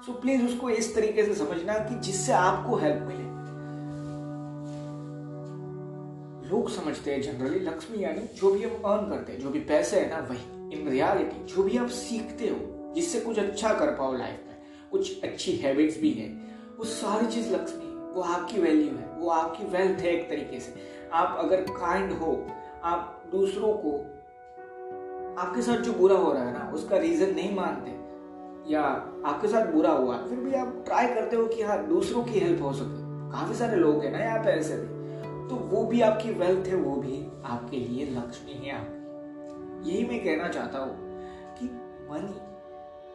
सो 0.02 0.12
प्लीज़ 0.12 0.46
उसको 0.46 0.70
इस 0.70 0.94
तरीके 0.94 1.24
से 1.24 1.34
समझना 1.34 1.74
कि 1.74 1.94
जिससे 1.94 2.32
आपको 2.32 2.76
हेल्प 2.76 3.02
मिले। 3.08 3.37
लोग 6.50 6.70
समझते 6.70 7.14
हैं 7.14 7.22
जनरली 7.22 7.58
लक्ष्मी 7.58 8.04
यानी 8.04 8.20
जो 8.36 8.50
भी 8.50 8.62
हम 8.62 8.70
अर्न 8.70 9.10
करते 9.10 9.32
हैं, 9.32 9.40
जो 9.40 9.50
भी 9.50 9.60
पैसे 9.60 10.00
है 10.00 10.10
ना, 10.10 10.26
वही। 10.30 10.78
इन 10.78 10.88
रियालिटी 10.88 11.54
जो 11.54 11.62
भी 11.62 11.78
आप 11.78 11.88
सीखते 11.88 12.48
हो, 12.48 12.92
जिससे 12.94 13.20
कुछ 13.20 13.38
अच्छा 13.38 13.74
कर 13.74 13.86
पाओ 13.86 14.12
लाइफ 14.12 14.44
में, 14.48 14.56
कुछ 14.90 15.22
अच्छी 15.22 15.52
हैबिट्स 15.52 16.00
भी 16.00 16.10
है, 16.10 16.28
वो 16.78 16.84
सारी 16.84 17.26
चीज़ 17.26 17.54
लक्ष्मी 17.54 17.88
वो 18.08 18.22
आपकी 18.22 18.60
वैल्यू 18.60 18.96
है, 18.96 19.08
वो 19.18 19.30
आपकी 19.30 19.64
वेल्थ 19.64 19.98
है 19.98 20.12
एक 20.12 20.28
तरीके 20.28 20.60
से। 20.60 20.74
आप 21.12 21.36
अगर 21.38 21.60
काइंड 21.60 22.12
हो, 22.12 22.46
आप 22.84 23.22
दूसरों 23.32 23.72
को, 23.72 23.98
आपके 25.40 25.62
साथ 25.62 25.76
जो 25.76 25.92
बुरा 25.92 26.16
हो 26.16 26.32
रहा 26.32 26.42
है 26.42 26.52
ना, 26.52 26.72
उसका 26.74 26.96
रीजन 26.96 27.34
नहीं 27.34 27.54
मानते, 27.54 27.90
या 28.74 28.82
आपके 29.26 29.48
साथ 29.48 29.72
बुरा 29.72 29.90
हुआ, 29.90 30.16
फिर 30.16 30.38
भी 30.38 30.54
आप 30.54 30.82
ट्राई 30.86 31.06
करते 31.06 31.36
हो 31.36 31.46
कि 31.46 31.62
हाँ 31.62 31.86
दूसरों 31.86 32.24
की 32.24 32.38
हेल्प 32.38 32.62
हो 32.62 32.72
सके। 32.72 33.30
काफ़ी 33.32 33.54
सारे 33.54 33.76
लोग 33.76 34.04
हैं 34.04 34.12
ना 34.12 34.18
यहाँ 34.18 34.44
पे 34.44 34.50
ऐसे 34.50 34.76
भी। 34.76 34.97
तो 35.48 35.56
वो 35.56 35.84
भी 35.84 36.00
आपकी 36.00 36.30
वेल्थ 36.30 36.66
है, 36.68 36.74
वो 36.74 36.96
भी 36.96 37.26
आपके 37.44 37.76
लिए 37.76 38.06
लक्ष्मी 38.06 38.52
है 38.52 38.72
आप। 38.72 39.84
यही 39.86 40.04
मैं 40.04 40.24
कहना 40.24 40.48
चाहता 40.48 40.78
हूँ 40.78 40.96
कि 41.58 41.64
मनी 42.10 42.34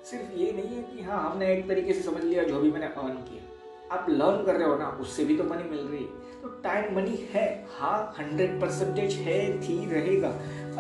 सिर्फ़ 0.09 0.31
ये 0.31 0.51
नहीं 0.51 0.75
है 0.75 0.83
कि 0.83 1.03
हाँ 1.03 1.31
हमने 1.31 1.53
एक 1.53 1.67
तरीके 1.67 1.93
से 1.93 2.01
समझ 2.01 2.23
लिया 2.23 2.43
जो 2.43 2.59
भी 2.59 2.71
मैंने 2.71 2.85
अर्न 2.85 3.13
किया। 3.13 3.41
आप 3.95 4.05
लर्न 4.09 4.45
कर 4.45 4.55
रहे 4.55 4.67
हो 4.67 4.77
ना, 4.77 4.87
उससे 5.01 5.25
भी 5.25 5.37
तो 5.37 5.43
मनी 5.43 5.69
मिल 5.69 5.79
रही 5.79 6.03
है। 6.03 6.41
तो 6.41 6.47
टाइम 6.47 6.95
मनी 6.95 7.29
है 7.33 7.67
हाँ 7.77 8.15
हंड्रेड 8.19 8.61
परसेंटेज 8.61 9.13
है, 9.13 9.61
थी, 9.61 9.85
रहेगा। 9.91 10.29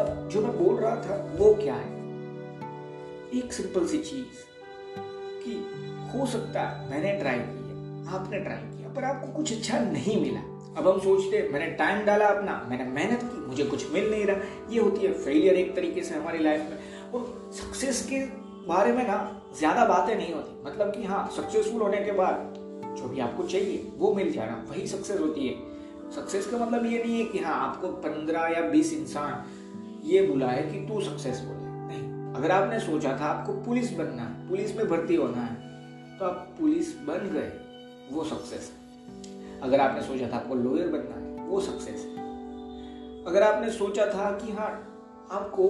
अब 0.03 0.29
जो 0.29 0.41
मैं 0.41 0.63
बोल 0.63 0.75
रहा 0.75 0.95
था, 0.95 1.35
वो 1.35 1.53
क्या 1.53 1.73
है? 1.73 1.91
एक 3.33 3.53
सिंपल 3.53 3.87
सी 3.87 3.97
चीज़ 3.97 4.41
कि 5.43 5.53
हो 6.13 6.25
सकता 6.25 6.61
है 6.61 6.89
मैंने 6.89 7.19
ट्राई 7.19 7.39
किया 7.39 8.17
आपने 8.17 8.39
ट्राई 8.39 8.57
किया, 8.57 8.93
पर 8.93 9.03
आपको 9.03 9.27
कुछ 9.27 9.53
अच्छा 9.53 9.79
नहीं 9.79 10.21
मिला। 10.21 10.52
अब 10.77 10.87
हम 10.87 10.99
सोचते 10.99 11.37
हैं, 11.37 11.49
मैंने 11.49 11.65
टाइम 11.71 12.05
डाला 12.05 12.27
अपना, 12.27 12.65
मैंने 12.69 12.83
मेहनत 12.83 13.23
की, 13.23 13.45
मुझे 13.47 13.63
कुछ 13.63 13.91
मिल 13.91 14.09
नहीं 14.11 14.25
रहा। 14.25 14.71
ये 14.71 14.79
होती 14.79 15.05
है 15.05 15.13
फेलियर 15.13 15.55
एक 15.55 15.75
तरीके 15.75 16.03
से 16.03 16.15
हमारी 16.15 16.39
लाइफ 16.39 16.61
में। 16.61 17.11
और 17.13 17.51
सक्सेस 17.53 18.05
के 18.05 18.19
बारे 18.67 18.91
में 18.91 19.07
ना, 19.07 19.17
ज़्यादा 19.57 19.85
बातें 19.85 20.15
नहीं 20.15 20.33
होती। 20.33 20.63
मतलब 20.65 20.93
कि 20.95 21.03
हाँ 21.03 21.29
सक्सेसफुल 21.35 21.81
होने 21.81 21.97
के 21.97 22.11
बाद 22.11 22.53
जो 22.97 23.07
भी 23.09 23.19
आपको 23.19 23.43
चाहिए, 23.43 23.91
वो 23.97 24.13
मिल 24.13 24.31
जाना, 24.31 24.63
वही 24.69 24.87
सक्सेस 24.87 25.19
होती 25.19 25.47
है। 25.47 26.11
सक्सेस 26.11 26.47
का 26.47 26.57
मतलब 26.57 26.85
ये 26.85 27.03
नहीं 27.03 27.19
है 27.19 27.25
कि 27.25 27.39
हाँ 27.39 27.55
आपको 27.69 27.87
पंद्रह 27.87 28.47
या 28.47 28.61
बीस 28.61 28.93
इंसान 28.93 30.01
ये 30.05 30.21
बुलाए 30.21 30.61
कि 30.63 30.85
तू 30.87 31.01
सक्सेसफुल 31.01 31.55
है। 31.55 31.87
नहीं, 31.87 32.33
अगर 32.35 32.51
आपने 32.51 32.79
सोचा 32.79 33.17
था, 33.19 33.25
आपको 33.25 33.53
पुलिस 33.63 33.91
बनना 33.93 34.21
है, 34.21 34.47
पुलिस 34.49 34.75
में 34.77 34.87
भर्ती 34.89 35.15
होना 35.15 35.41
है 35.41 36.17
तो 36.19 36.25
आप 36.25 36.55
पुलिस 36.59 36.95
बन 36.99 37.29
गए, 37.33 37.51
वो 38.11 38.23
सक्सेस 38.23 38.71
है। 38.71 38.82
अगर 39.63 39.79
आपने 39.79 40.01
सोचा 40.01 40.27
था 40.27 40.35
आपको 40.35 40.55
लॉयर 40.55 40.87
बनना 40.87 41.15
है 41.15 41.47
वो 41.47 41.59
सक्सेस 41.61 42.01
है। 42.01 42.21
अगर 43.25 43.43
आपने 43.43 43.69
सोचा 43.71 44.05
था 44.05 44.31
कि 44.37 44.51
हाँ 44.51 44.69
आपको 45.31 45.69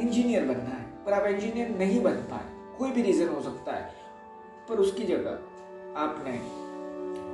इंजीनियर 0.00 0.44
बनना 0.44 0.70
है 0.70 0.84
पर 1.04 1.12
आप 1.12 1.26
इंजीनियर 1.26 1.68
नहीं 1.78 2.02
बन 2.02 2.16
पाए 2.30 2.52
कोई 2.78 2.90
भी 2.90 3.02
रीजन 3.02 3.28
हो 3.28 3.40
सकता 3.42 3.72
है 3.72 3.92
पर 4.68 4.78
उसकी 4.78 5.04
जगह 5.04 6.00
आपने 6.00 6.38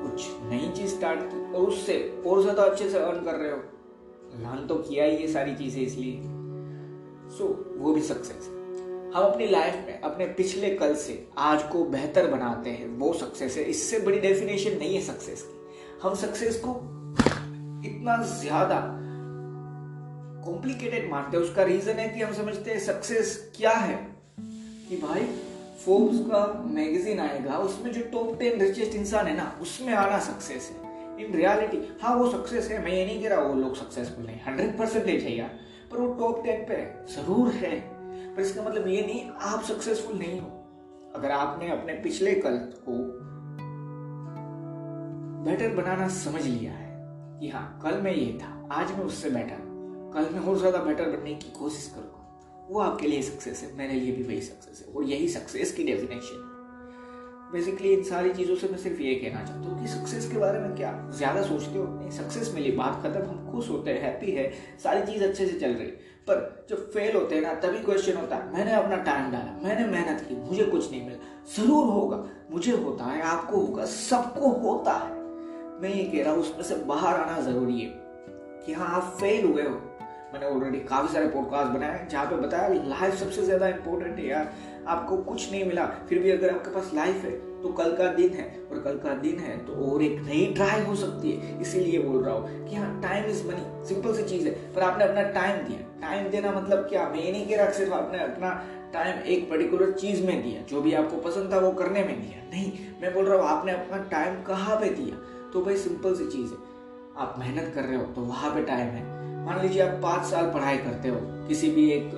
कुछ 0.03 0.27
नई 0.43 0.73
चीज़ 0.77 0.95
स्टार्ट 0.97 1.21
की 1.25 1.53
और 1.53 1.69
उससे 1.69 2.23
और 2.27 2.43
ज़्यादा 2.43 2.63
अच्छे 2.63 2.89
से 2.91 2.99
अर्न 2.99 3.25
कर 3.25 3.35
रहे 3.35 3.51
हो। 3.51 3.59
लर्न 4.39 4.67
तो 4.67 4.75
किया 4.79 5.05
ही 5.05 5.17
ये 5.17 5.29
सारी 5.29 5.55
चीज़ें 5.55 5.83
इसलिए। 5.83 6.21
सो 7.31 7.45
so, 7.45 7.81
वो 7.81 7.93
भी 7.93 8.01
सक्सेस 8.01 8.49
है। 8.49 8.60
हम 9.15 9.23
अपनी 9.23 9.47
लाइफ 9.47 9.75
में, 9.87 10.01
अपने 10.01 10.27
पिछले 10.27 10.69
कल 10.71 10.95
से 10.95 11.15
आज 11.39 11.63
को 11.63 11.85
बेहतर 11.85 12.27
बनाते 12.27 12.71
हैं, 12.71 12.87
वो 12.99 13.13
सक्सेस 13.13 13.57
है। 13.57 13.63
इससे 13.65 13.99
बड़ी 13.99 14.19
डेफिनेशन 14.19 14.77
नहीं 14.79 14.95
है 14.95 15.01
सक्सेस 15.03 15.43
की। 15.43 15.99
हम 16.03 16.15
सक्सेस 16.15 16.61
को 16.65 16.75
इतना 17.87 18.17
ज़्यादा 18.25 18.79
कॉम्प्लिकेटेड 20.45 21.11
मानते 21.11 21.37
हैं। 21.37 21.45
उसका 21.45 21.63
रीजन 21.63 21.93
है 21.93 22.09
कि 22.09 22.23
हम 22.23 22.33
समझते 22.35 22.71
हैं 22.71 22.79
सक्सेस 22.79 23.53
क्या 23.57 23.71
है। 23.71 23.97
कि 24.89 24.97
भाई 24.97 25.27
फोर्ब्स 25.85 26.19
का 26.31 26.47
मैगजीन 26.67 27.21
आएगा, 27.21 27.59
उसमें 27.59 27.93
जो 27.93 28.03
टॉप 28.13 28.39
टेन 28.39 28.61
रिचेस्ट 28.61 28.95
इंसान 28.95 29.27
है 29.27 29.37
ना, 29.37 29.53
उसमें 29.63 29.95
आना 29.95 30.19
सक्सेस 30.21 30.71
है। 30.71 31.25
इन 31.25 31.35
रियलिटी 31.35 31.87
हाँ 32.03 32.17
वो 32.17 32.31
सक्सेस 32.33 32.71
है, 32.71 32.85
मैं 32.85 32.93
ये 32.93 33.05
नहीं 33.07 33.23
कह 33.23 33.29
रहा, 33.29 33.41
वो 33.41 33.55
लोग 33.55 33.77
सक्सेसफुल 33.77 34.27
नहीं 34.27 34.41
हंड्रेड 34.47 34.79
परसेंटेज 34.79 35.25
है 35.25 35.37
यार 35.37 35.59
पर 35.93 35.97
वो 35.97 36.13
टॉप 36.15 36.45
टेन 36.45 36.65
पे 36.65 36.85
ज़रूर 37.15 37.51
है। 37.55 38.00
पर 38.41 38.47
इसका 38.47 38.63
मतलब 38.63 38.87
ये 38.89 39.01
नहीं, 39.07 39.29
आप 39.31 39.63
सक्सेसफुल 39.63 40.19
नहीं 40.19 40.41
हो। 40.41 40.47
अगर 41.17 41.31
आपने 41.31 41.71
अपने 41.71 41.93
पिछले 42.03 42.35
कल 42.35 42.57
को 42.87 42.93
बेटर 45.45 45.75
बनाना 45.75 46.07
समझ 46.09 46.43
लिया 46.45 46.73
है 46.73 46.89
कि 47.41 47.49
हाँ 47.49 47.81
कल 47.83 48.01
मैं 48.03 48.15
ये 48.15 48.33
था, 48.43 48.69
आज 48.73 48.93
मैं 48.93 49.05
उससे 49.05 49.31
बेटर 49.31 49.69
कल 50.15 50.29
मैं 50.35 50.41
और 50.43 50.59
ज़्यादा 50.59 50.79
बेटर 50.85 51.11
बनने 51.11 51.35
की 51.35 51.51
कोशिश 51.59 51.91
करूँगा, 51.95 52.67
वो 52.71 52.81
आपके 52.81 53.09
लिए 53.09 53.23
सक्सेस 53.23 53.63
है, 53.63 53.77
मेरे 53.79 53.95
लिए 53.95 54.13
भी 54.13 54.23
वही 54.23 54.41
सक्सेस 54.41 54.85
है, 54.87 54.95
और 54.95 55.05
यही 55.05 55.29
सक्सेस 55.29 55.73
की 55.73 55.85
डेफिनेशन 55.85 56.37
है। 56.37 56.59
बेसिकली 57.53 57.93
इन 57.93 58.03
सारी 58.05 58.33
चीज़ों 58.33 58.57
से 58.57 58.69
मैं 58.69 58.79
सिर्फ़ 58.79 59.01
ये 59.03 59.15
कहना 59.15 59.45
चाहता 59.45 59.69
हूँ 59.69 59.81
कि 59.81 59.89
सक्सेस 59.89 60.31
के 60.33 60.39
बारे 60.39 60.59
में 60.59 60.75
क्या 60.77 60.93
ज़्यादा 61.11 61.43
सोचते 61.43 61.79
हो? 61.79 61.87
नहीं 61.87 62.11
सक्सेस 62.19 62.53
मिली 62.55 62.71
बात 62.73 63.03
खत्म, 63.03 63.25
हम 63.29 63.51
खुश 63.53 63.71
होते 63.71 63.91
हैं 63.91 64.03
हैप्पी 64.03 64.33
है, 64.33 64.51
सारी 64.85 65.13
चीज़ 65.13 65.25
अच्छे 65.25 65.47
से 65.47 65.59
चल 65.61 65.73
रही 65.73 65.93
पर 66.31 66.67
जब 66.71 66.91
फेल 66.91 67.17
होते 67.17 67.35
हैं 67.35 67.43
ना, 67.43 67.55
तभी 67.55 67.79
क्वेश्चन 67.79 68.17
होता 68.17 68.37
है। 68.37 68.53
मैंने 68.55 68.73
अपना 68.73 68.97
टाइम 68.97 69.31
डाला, 69.31 69.59
मैंने 69.63 69.87
मेहनत 69.87 70.21
की, 70.21 70.37
मुझे 70.37 70.65
कुछ 70.65 70.91
नहीं 70.91 71.05
मिला। 71.07 71.19
ज़रूर 71.57 71.87
होगा, 71.87 72.25
मुझे 72.51 72.73
होता 72.73 73.05
है, 73.05 73.23
आपको 73.23 73.57
होगा, 73.57 73.85
सबको 73.85 74.49
होता 74.49 74.93
है। 74.93 75.19
मैं 75.83 75.95
ये 75.95 76.05
कह 76.05 76.25
रहा 76.25 76.33
हूँ, 76.33 76.41
उसमें 76.41 76.63
से 76.63 76.75
बाहर 76.85 77.21
आना 77.21 77.41
ज़रूरी 77.41 77.81
है 77.81 77.93
कि 78.67 78.73
हाँ 78.73 78.89
आप 78.97 79.17
फेल 79.21 79.45
हुए 79.45 79.63
हो। 79.63 79.75
मैंने 80.33 80.47
ऑलरेडी 80.47 80.79
काफ़ी 80.79 81.13
सारे 81.13 81.29
पॉडकास्ट 81.29 81.73
बनाए 81.73 81.99
हैं, 81.99 82.09
जहाँ 82.09 82.27
पे 82.27 82.37
बताया 82.37 82.69
लाइफ 82.69 83.15
सबसे 83.15 83.43
ज़्यादा 83.43 83.69
इंपॉर्टेंट 83.69 84.19
है 84.19 84.27
यार, 84.27 84.53
आपको 84.87 85.17
कुछ 85.17 85.51
नहीं 85.51 85.65
मिला, 85.65 85.87
फिर 86.09 86.19
भी 86.19 86.31
अगर 86.31 86.51
आपके 86.51 86.75
पास 86.75 86.91
लाइफ 86.95 87.25
है 87.25 87.50
तो 87.63 87.69
कल 87.69 87.93
का 87.97 88.07
दिन 88.13 88.31
है 88.31 88.45
और 88.71 88.79
कल 88.79 88.99
का 88.99 89.15
दिन 89.15 89.39
है 89.39 89.57
तो 89.67 89.73
और 89.87 90.03
एक 90.03 90.21
नई 90.21 90.47
ट्राई 90.55 90.83
हो 90.83 90.95
सकती 90.97 91.33
है। 91.33 91.61
इसीलिए 91.61 91.99
बोल 91.99 92.23
रहा 92.25 92.35
हूँ 92.35 92.69
कि 92.69 92.77
हाँ 92.77 93.01
टाइम 93.03 93.25
इज़ 93.25 93.47
मनी 93.47 93.87
सिंपल 93.89 94.15
सी 94.15 94.23
चीज़ 94.23 94.47
है। 94.49 94.55
पर 94.75 94.83
आपने 94.83 95.05
अपना 95.05 95.23
टाइम 95.31 95.67
दिया। 95.69 95.81
टाइम 96.01 96.29
देना 96.29 96.53
मतलब 96.53 96.79
क्या? 96.79 97.09
मैं 97.09 97.33
नहीं 97.33 97.47
कह 97.47 97.57
रहा 97.57 97.71
सिर्फ़ 97.71 97.93
आपने 97.93 98.19
अपना 98.19 98.51
टाइम 98.93 99.23
एक 99.25 99.51
पर्टिकुलर 99.51 99.91
चीज़ 99.91 100.27
में 100.27 100.43
दिया। 100.43 100.63
जो 100.63 100.81
भी 100.81 100.93
आपको 100.93 101.17
पसंद 101.17 101.53
था 101.53 101.59
वो 101.59 101.71
करने 101.73 102.05
में 102.05 102.21
दिया। 102.21 102.43
नहीं, 102.51 102.73
मैं 103.03 103.15
बोल 103.15 103.27
रहा 103.27 103.39
हूँ 103.39 103.49
आपने 103.49 103.73
अपना 103.73 103.99
टाइम 104.11 104.43
कहाँ 104.43 104.77
पे 104.77 104.89
दिया? 104.91 105.17
तो 105.53 105.63
भाई 105.63 105.77
सिंपल 105.77 106.15
सी 106.15 106.27
चीज़ 106.27 106.53
है। 106.53 106.59
आप 107.17 107.35
मेहनत 107.39 107.73
कर 107.75 107.83
रहे 107.83 107.97
हो 107.97 108.05
तो 108.05 108.23
वहाँ 108.23 108.55
पे 108.55 108.63
टाइम 108.63 108.89
है। 108.89 109.45
मान 109.47 109.61
लीजिए 109.63 109.83
आप 109.83 110.01
पाँच 110.03 110.25
साल 110.25 110.51
पढ़ाई 110.51 110.77
करते 110.77 111.09
हो 111.09 111.21
किसी 111.49 111.71
भी 111.71 111.91
एक 111.91 112.11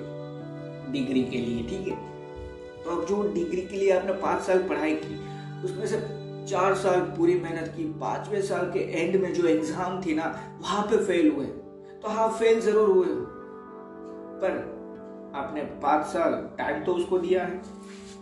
डिग्री 0.92 1.22
के 1.24 1.38
लिए, 1.38 1.62
ठीक 1.62 1.88
है? 1.88 1.96
तो 2.84 2.90
अब 2.90 3.06
जो 3.06 3.22
डिग्री 3.34 3.60
के 3.60 3.76
लिए 3.76 3.90
आपने 3.90 4.12
पाँच 4.12 4.42
साल 4.42 4.62
पढ़ाई 4.62 4.94
की 4.94 5.14
उसमें 5.64 5.86
से 5.86 5.98
चार 6.46 6.74
साल 6.74 7.00
पूरी 7.16 7.34
मेहनत 7.34 7.72
की, 7.76 7.84
पाँचवें 8.00 8.40
साल 8.42 8.70
के 8.72 8.78
एंड 8.92 9.20
में 9.22 9.32
जो 9.34 9.46
एग्ज़ाम 9.48 10.00
थी 10.02 10.14
ना, 10.14 10.24
वहाँ 10.62 10.82
पे 10.82 10.96
फेल 11.04 11.30
हुए। 11.30 11.46
तो 12.02 12.08
हाँ 12.08 12.28
फेल 12.30 12.60
ज़रूर 12.60 12.88
हुए 12.88 13.06
हो। 13.06 13.20
पर 14.40 14.56
आपने 15.36 15.62
पाँच 15.82 16.06
साल 16.06 16.32
टाइम 16.58 16.82
तो 16.84 16.94
उसको 16.94 17.18
दिया 17.18 17.44
है। 17.44 17.62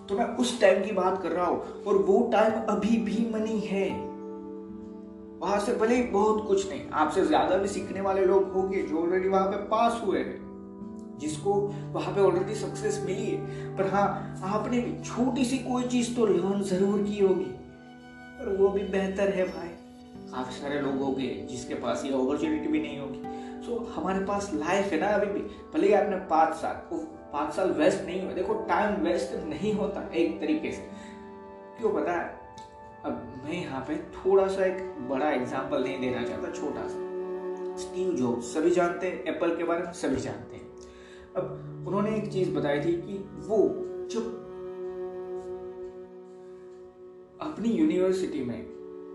तो 0.09 0.19
मैं 0.19 0.27
उस 0.37 0.61
टाइम 0.61 0.85
की 0.85 0.93
बात 0.93 1.23
कर 1.23 1.31
रहा 1.31 1.47
हूँ, 1.47 1.85
और 1.85 1.97
वो 1.99 2.21
टाइम 2.33 2.53
अभी 2.69 2.97
भी 2.99 3.29
मनी 3.35 3.59
है। 3.61 3.89
वहाँ 5.41 5.59
से 5.61 5.75
भले 5.75 5.95
ही 5.95 6.03
बहुत 6.05 6.47
कुछ 6.47 6.69
नहीं, 6.71 6.89
आपसे 6.93 7.25
ज़्यादा 7.25 7.57
भी 7.57 7.69
सीखने 7.69 8.01
वाले 8.01 8.25
लोग 8.25 8.53
होंगे 8.53 8.83
जो 8.83 9.03
ऑलरेडी 9.03 9.29
वहाँ 9.29 9.47
पे 9.47 9.57
पास 9.69 10.01
हुए 10.05 10.19
हैं। 10.19 10.40
जिसको 11.21 11.55
वहाँ 11.93 12.15
पे 12.15 12.21
ऑलरेडी 12.21 12.55
सक्सेस 12.55 13.03
मिली 13.07 13.27
है। 13.27 13.77
पर 13.77 13.89
हाँ 13.89 14.07
आपने 14.45 14.81
भी 14.81 14.93
छोटी 15.05 15.45
सी 15.45 15.59
कोई 15.61 15.89
चीज़ 15.89 16.15
तो 16.17 16.27
लर्न 16.27 16.63
ज़रूर 16.65 17.03
की 17.03 17.19
होगी। 17.19 17.45
पर 18.41 18.57
वो 18.59 18.69
भी 18.69 18.83
बेहतर 18.89 19.29
है 19.29 19.45
भाई। 19.49 19.69
काफ़ी 20.31 20.61
सारे 20.61 20.81
लोग 20.81 20.97
होंगे 20.97 21.29
जिसके 21.51 21.75
पास 21.77 22.05
ये 22.05 22.13
अपॉर्चुनिटी 22.15 22.69
भी 22.69 22.81
नहीं 22.81 22.99
होगी। 22.99 23.23
सो 23.61 23.73
so, 23.73 23.87
हमारे 23.95 24.25
पास 24.25 24.51
लाइफ 24.55 24.93
है 24.93 25.01
ना 25.01 25.07
अभी 25.07 25.27
भी। 25.27 25.41
भले 25.75 25.87
ही 25.87 25.93
आपने 25.95 26.17
पाँच 26.27 26.55
साल 26.57 26.75
पाँच 27.33 27.53
साल 27.55 27.71
वेस्ट 27.71 28.05
नहीं 28.07 28.23
हुए 28.23 28.35
देखो 28.35 28.55
टाइम 28.69 28.95
वेस्ट 29.03 29.35
नहीं 29.47 29.73
होता 29.75 30.09
एक 30.15 30.41
तरीके 30.41 30.73
से। 30.73 30.89
क्यों 31.79 31.93
पता 31.95 32.13
है? 32.13 32.39
अब 33.05 33.43
मैं 33.45 33.53
यहाँ 33.53 33.81
पे 33.81 33.97
थोड़ा 34.15 34.47
सा 34.47 34.65
एक 34.65 34.81
बड़ा 35.09 35.31
एग्ज़ाम्पल 35.31 35.83
नहीं 35.83 36.01
देना 36.01 36.23
चाहता 36.23 36.51
छोटा 36.53 36.87
सा। 36.89 37.09
स्टीव 37.79 38.15
जॉब्स 38.17 38.53
सभी 38.55 38.71
जानते 38.71 39.07
हैं 39.07 39.25
एप्पल 39.25 39.57
के 39.57 39.65
बारे 39.65 39.83
में 39.83 39.93
सभी 39.93 40.21
जानते 40.21 40.57
हैं। 40.57 40.69
अब 41.37 41.85
उन्होंने 41.87 42.17
एक 42.17 42.33
चीज़ 42.33 42.55
बताई 42.55 42.81
थी 42.81 42.93
कि 42.93 43.19
वो 43.39 43.59
जब 44.11 44.23
अपनी 47.41 47.69
यूनिवर्सिटी 47.69 48.45
में 48.45 48.67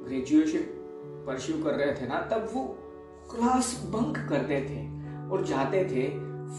ग्रेजुएशन 0.05 0.59
परस्यू 1.27 1.63
कर 1.63 1.73
रहे 1.73 1.93
थे 1.93 2.07
ना, 2.07 2.19
तब 2.19 2.49
वो 2.53 2.63
क्लास 3.31 3.83
बंक 3.85 4.17
करते 4.29 4.61
थे 4.61 4.85
और 5.29 5.45
जाते 5.45 5.83
थे 5.85 6.09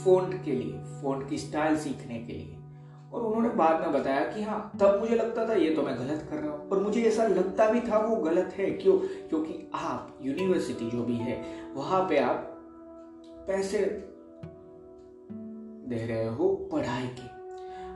फ़ोन 0.05 0.33
के 0.45 0.51
लिए 0.51 0.79
फ़ोन 1.01 1.27
की 1.27 1.39
स्टाइल 1.39 1.77
सीखने 1.77 2.19
के 2.19 2.33
लिए। 2.33 2.57
और 3.13 3.23
उन्होंने 3.23 3.49
बाद 3.49 3.81
में 3.81 3.93
बताया 3.93 4.25
कि 4.33 4.43
हाँ 4.43 4.73
तब 4.81 4.99
मुझे 5.01 5.15
लगता 5.15 5.49
था 5.49 5.53
ये 5.53 5.75
तो 5.75 5.83
मैं 5.83 5.97
गलत 5.99 6.27
कर 6.31 6.37
रहा 6.37 6.53
हूँ। 6.53 6.69
और 6.69 6.79
मुझे 6.79 7.03
ऐसा 7.03 7.27
लगता 7.27 7.71
भी 7.71 7.81
था 7.81 7.99
वो 7.99 8.17
गलत 8.17 8.55
है, 8.57 8.71
क्यों? 8.71 8.99
क्योंकि 8.99 9.71
आप 9.75 10.19
यूनिवर्सिटी 10.23 10.91
जो 10.91 11.03
भी 11.03 11.17
है, 11.17 11.45
वहाँ 11.75 12.03
पे 12.09 12.19
आप 12.19 12.53
पैसे 13.49 13.85
दे 15.89 16.07
रहे 16.07 16.29
हो 16.29 16.69
पढ़ाई 16.73 17.07
के। 17.07 17.37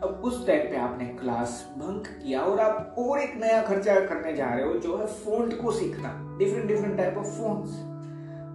अब 0.07 0.23
उस 0.25 0.47
टाइम 0.47 0.71
पे 0.71 0.77
आपने 0.77 1.05
क्लास 1.05 1.75
बंक 1.79 2.07
किया 2.07 2.41
और 2.41 2.61
आप 2.61 2.95
और 2.99 3.19
एक 3.19 3.35
नया 3.37 3.63
खर्चा 3.63 3.95
करने 3.95 4.33
जा 4.37 4.51
रहे 4.51 4.67
हो 4.67 4.75
जो 4.75 4.97
है 4.97 5.07
फ़ोन 5.07 5.51
को 5.51 5.73
सीखना। 5.73 6.37
Different 6.39 6.69
different 6.69 6.97
type 6.97 7.17
of 7.19 7.27
phones 7.27 7.79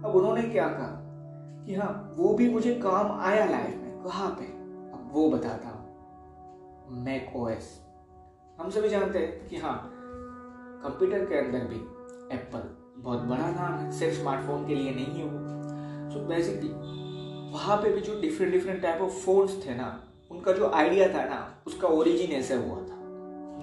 अब 0.04 0.12
उन्होंने 0.14 0.42
क्या 0.42 0.68
कहा? 0.68 1.02
कि 1.66 1.74
हाँ 1.74 2.14
वो 2.16 2.34
भी 2.34 2.48
मुझे 2.50 2.74
काम 2.74 3.20
आया 3.20 3.44
लाइफ 3.44 3.76
में। 3.76 4.02
कहा 4.04 4.28
पे? 4.28 4.44
अब 4.92 5.10
वो 5.12 5.30
बताता 5.30 5.68
हूँ। 5.68 5.86
मैक 7.04 7.32
ओएस 7.36 7.82
हम 8.60 8.70
सभी 8.70 8.88
जानते 8.88 9.18
हैं 9.18 9.48
कि 9.48 9.56
हाँ 9.56 9.92
कंप्यूटर 10.82 11.24
के 11.24 11.38
अंदर 11.38 11.58
भी 11.58 11.76
एप्पल 12.36 12.76
बहुत 13.02 13.18
बड़ा 13.18 13.50
नाम 13.50 13.72
है। 13.72 13.92
सिर्फ़ 13.92 14.18
स्मार्टफ़ोन 14.20 14.66
के 14.66 14.74
लिए 14.74 14.94
नहीं 14.94 15.14
है 15.14 15.24
वो। 15.24 15.38
सो 16.10 16.26
बेसिकली 16.26 16.95
वहाँ 17.56 17.76
पे 17.76 17.90
भी 17.90 18.00
जो 18.00 18.20
different 18.20 18.52
different 18.52 18.80
type 18.82 19.00
of 19.02 19.12
phones 19.18 19.52
थे 19.66 19.74
ना, 19.74 19.86
उनका 20.30 20.52
जो 20.52 20.70
आइडिया 20.70 21.08
था 21.08 21.24
ना, 21.24 21.38
उसका 21.66 21.88
ओरिजिन 21.90 22.32
ऐसे 22.32 22.54
हुआ 22.54 22.76
था। 22.78 22.96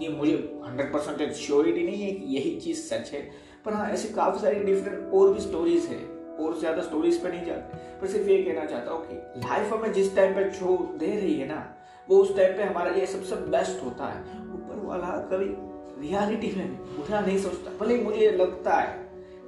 ये 0.02 0.10
मुझे 0.10 0.34
हंड्रेड 0.64 0.92
परसेंटेज 0.94 1.34
श्योरिटी 1.38 1.84
नहीं 1.84 2.02
है 2.04 2.12
कि 2.12 2.36
यही 2.36 2.56
चीज़ 2.60 2.80
सच 2.84 3.12
है, 3.14 3.22
पर 3.66 3.74
हाँ 3.74 3.90
ऐसी 3.90 4.08
काफ़ी 4.14 4.40
सारी 4.40 4.60
डिफरेंट 4.62 5.14
और 5.14 5.34
भी 5.34 5.42
स्टोरीज 5.42 5.86
है, 5.86 6.00
और 6.40 6.58
ज़्यादा 6.60 6.82
स्टोरीज 6.82 7.22
पे 7.24 7.30
नहीं 7.30 7.46
जाते। 7.46 7.78
पर 8.02 8.08
सिर्फ़ 8.08 8.30
ये 8.30 8.42
कहना 8.44 8.66
चाहता 8.66 8.92
हूँ 8.92 9.06
कि 9.06 9.40
लाइफ 9.40 9.74
हमें 9.74 9.94
जिस 9.94 10.16
टाइम 10.16 10.34
पे 10.36 10.50
जो 10.50 10.78
दे 11.00 11.12
रही 11.12 11.36
है 11.36 11.48
ना, 11.48 11.62
वो 12.08 12.18
उस 12.18 12.36
टाइम 12.38 12.58
पे 12.58 12.64
हमारा 12.64 12.92
लिए 12.92 13.06
सबसे 13.06 13.36
बेस्ट 13.52 13.84
होता 13.86 14.08
है। 14.08 14.22
ऊपर 14.56 14.86
वाला 14.88 15.16
कभी 15.32 15.54
रियलिटी 16.02 16.56
में 16.58 16.80
उठना 17.00 17.22
नहीं 17.22 17.38
सोचता, 17.38 17.78
भले 17.78 18.02
मुझे 18.02 18.32
लगता 18.32 18.76
है 18.76 19.02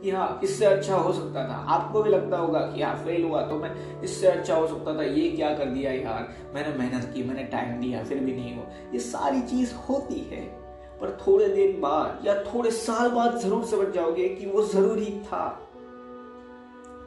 कि 0.06 0.12
हाँ 0.12 0.40
इससे 0.44 0.66
अच्छा 0.66 0.96
हो 0.96 1.12
सकता 1.14 1.48
था। 1.50 1.54
आपको 1.74 2.02
भी 2.04 2.10
लगता 2.10 2.38
होगा 2.38 2.60
कि 2.68 2.82
हाँ 2.82 2.96
फेल 3.06 3.24
हुआ 3.24 3.42
तो 3.42 3.56
मैं 3.56 4.02
इससे 4.02 4.28
अच्छा 4.28 4.56
हो 4.56 4.68
सकता 4.68 4.98
था। 4.98 5.04
ये 5.04 5.30
क्या 5.30 5.50
कर 5.58 5.66
दिया 5.68 5.92
यार? 5.92 6.28
मैंने 6.56 6.78
मेहनत 6.78 7.12
की, 7.14 7.24
मैंने 7.24 7.44
टाइम 7.52 7.80
दिया 7.82 8.04
फिर 8.04 8.20
भी 8.20 8.34
नहीं 8.34 8.56
हुआ। 8.56 8.66
ये 8.94 9.00
सारी 9.02 9.42
चीज़ 9.44 9.74
होती 9.90 10.20
है, 10.32 10.42
पर 11.02 11.18
थोड़े 11.22 11.48
दिन 11.48 11.80
बाद 11.82 12.26
या 12.28 12.36
थोड़े 12.44 12.72
साल 12.74 13.10
बाद 13.10 13.38
ज़रूर 13.40 13.66
समझ 13.66 13.94
जाओगे 13.96 14.28
कि 14.30 14.46
वो 14.46 14.66
ज़रूरी 14.66 15.12
था। 15.24 15.44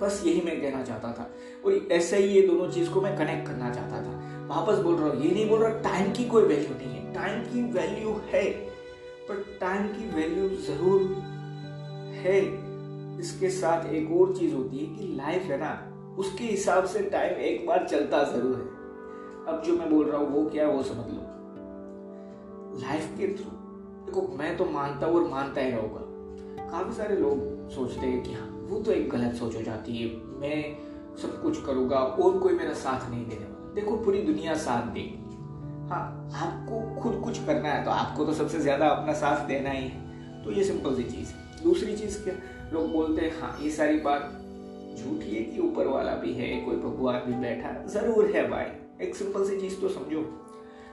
बस 0.03 0.23
यही 0.27 0.41
मैं 0.41 0.61
कहना 0.61 0.83
चाहता 0.83 1.13
था। 1.13 1.31
कोई 1.63 1.87
ऐसे 1.93 2.17
ही 2.17 2.29
ये 2.29 2.47
दोनों 2.47 2.69
चीज़ 2.71 2.91
को 2.91 3.01
मैं 3.01 3.17
कनेक्ट 3.17 3.47
करना 3.47 3.73
चाहता 3.75 4.03
था। 4.03 4.47
वापस 4.49 4.79
बोल 4.79 4.95
रहा 4.95 5.09
हूँ, 5.09 5.23
ये 5.23 5.31
नहीं 5.31 5.49
बोल 5.49 5.61
रहा 5.61 5.79
टाइम 5.83 6.13
की 6.13 6.25
कोई 6.25 6.43
वैल्यू 6.45 6.75
नहीं 6.77 6.95
है। 6.95 7.13
टाइम 7.15 7.43
की 7.45 7.63
वैल्यू 7.73 8.21
है, 8.33 8.45
पर 9.29 9.45
टाइम 9.61 9.89
की 9.89 10.09
वैल्यू 10.17 10.49
ज़रूर 10.67 11.01
है। 12.19 12.68
इसके 13.21 13.51
साथ 13.51 13.87
एक 13.87 14.11
और 14.13 14.37
चीज़ 14.37 14.55
होती 14.55 14.79
है 14.79 14.87
कि 14.97 15.15
लाइफ 15.15 15.43
है 15.43 15.59
ना, 15.59 15.73
उसके 16.19 16.45
हिसाब 16.45 16.85
से 16.85 17.03
टाइम 17.03 17.37
एक 17.37 17.67
बार 17.67 17.87
चलता 17.89 18.23
ज़रूर 18.25 18.57
है। 18.57 19.55
अब 19.55 19.63
जो 19.67 19.77
मैं 19.77 19.91
बोल 19.91 20.07
रहा 20.07 20.21
हूँ, 20.21 20.29
वो 20.29 20.45
क्या 20.51 20.67
है, 20.67 20.73
वो 20.73 20.83
समझ 20.83 21.07
लो। 21.07 21.23
लाइफ 22.81 23.15
के 23.19 23.27
थ्रू 23.27 23.51
देखो, 24.07 24.27
मैं 24.39 24.57
तो 24.57 24.65
मानता 24.65 25.07
हूँ 25.07 25.17
और 25.17 25.29
मानता 25.29 25.61
ही 25.61 25.71
रहूँगा। 25.71 26.69
काफ़ी 26.71 26.93
सारे 26.93 27.17
लोग 27.17 27.69
सोचते 27.71 28.07
हैं 28.07 28.23
कि 28.23 28.33
हाँ 28.33 28.49
वो 28.69 28.81
तो 28.81 28.93
एक 28.93 29.09
गलत 29.11 29.35
सोच 29.35 29.57
हो 29.57 29.63
जाती 29.63 29.97
है। 29.97 30.09
मैं 30.41 31.17
सब 31.17 31.41
कुछ 31.43 31.63
करूँगा 31.65 31.97
और 31.97 32.39
कोई 32.39 32.53
मेरा 32.53 32.73
साथ 32.73 33.11
नहीं 33.11 33.27
देने 33.27 33.45
वाला। 33.45 33.73
देखो, 33.75 33.97
पूरी 33.97 34.23
दुनिया 34.23 34.55
साथ 34.55 34.93
देगी। 34.93 35.25
हाँ 35.89 36.31
आपको 36.35 36.81
खुद 37.01 37.21
कुछ 37.25 37.45
करना 37.47 37.69
है 37.69 37.85
तो 37.85 37.91
आपको 37.91 38.25
तो 38.25 38.33
सबसे 38.33 38.61
ज़्यादा 38.61 38.89
अपना 38.89 39.13
साथ 39.13 39.47
देना 39.47 39.71
ही 39.71 39.89
है। 39.89 40.45
तो 40.45 40.53
ये 40.53 40.65
सिंपल 40.65 40.95
सी 40.95 41.03
चीज़ 41.03 41.29
है। 41.29 41.63
दूसरी 41.65 41.97
चीज़ 41.97 42.23
क्या? 42.25 42.35
लोग 42.73 42.91
बोलते 42.93 43.25
हैं 43.25 43.41
हाँ 43.41 43.57
ये 43.63 43.71
सारी 43.71 43.99
बात 44.01 44.23
झूठी 44.99 45.35
है 45.35 45.43
कि 45.45 45.61
ऊपर 45.61 45.87
वाला 45.87 46.15
भी 46.15 46.33
है, 46.35 46.61
कोई 46.61 46.77
भगवान 46.77 47.21
भी 47.27 47.41
बैठा 47.41 47.73
ज़रूर 47.89 48.31
है 48.35 48.49
भाई। 48.51 49.07
एक 49.07 49.15
सिंपल 49.17 49.45
सी 49.45 49.61
चीज़ 49.61 49.81
तो 49.81 49.89
समझो। 49.89 50.23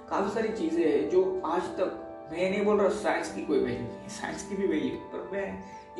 काफ़ी 0.09 0.33
सारी 0.33 0.49
चीज़ें 0.49 0.83
हैं 0.83 1.09
जो 1.09 1.21
आज 1.45 1.63
तक 1.79 2.01
मैं 2.31 2.49
नहीं 2.51 2.65
बोल 2.65 2.77
रहा 2.79 2.89
साइंस 2.95 3.31
की 3.35 3.45
कोई 3.45 3.59
वैल्यू 3.59 3.79
नहीं 3.79 4.09
साइंस 4.11 4.47
की 4.49 4.55
भी 4.55 4.67
वैल्यू 4.67 4.97
पर 5.13 5.29
मैं 5.33 5.47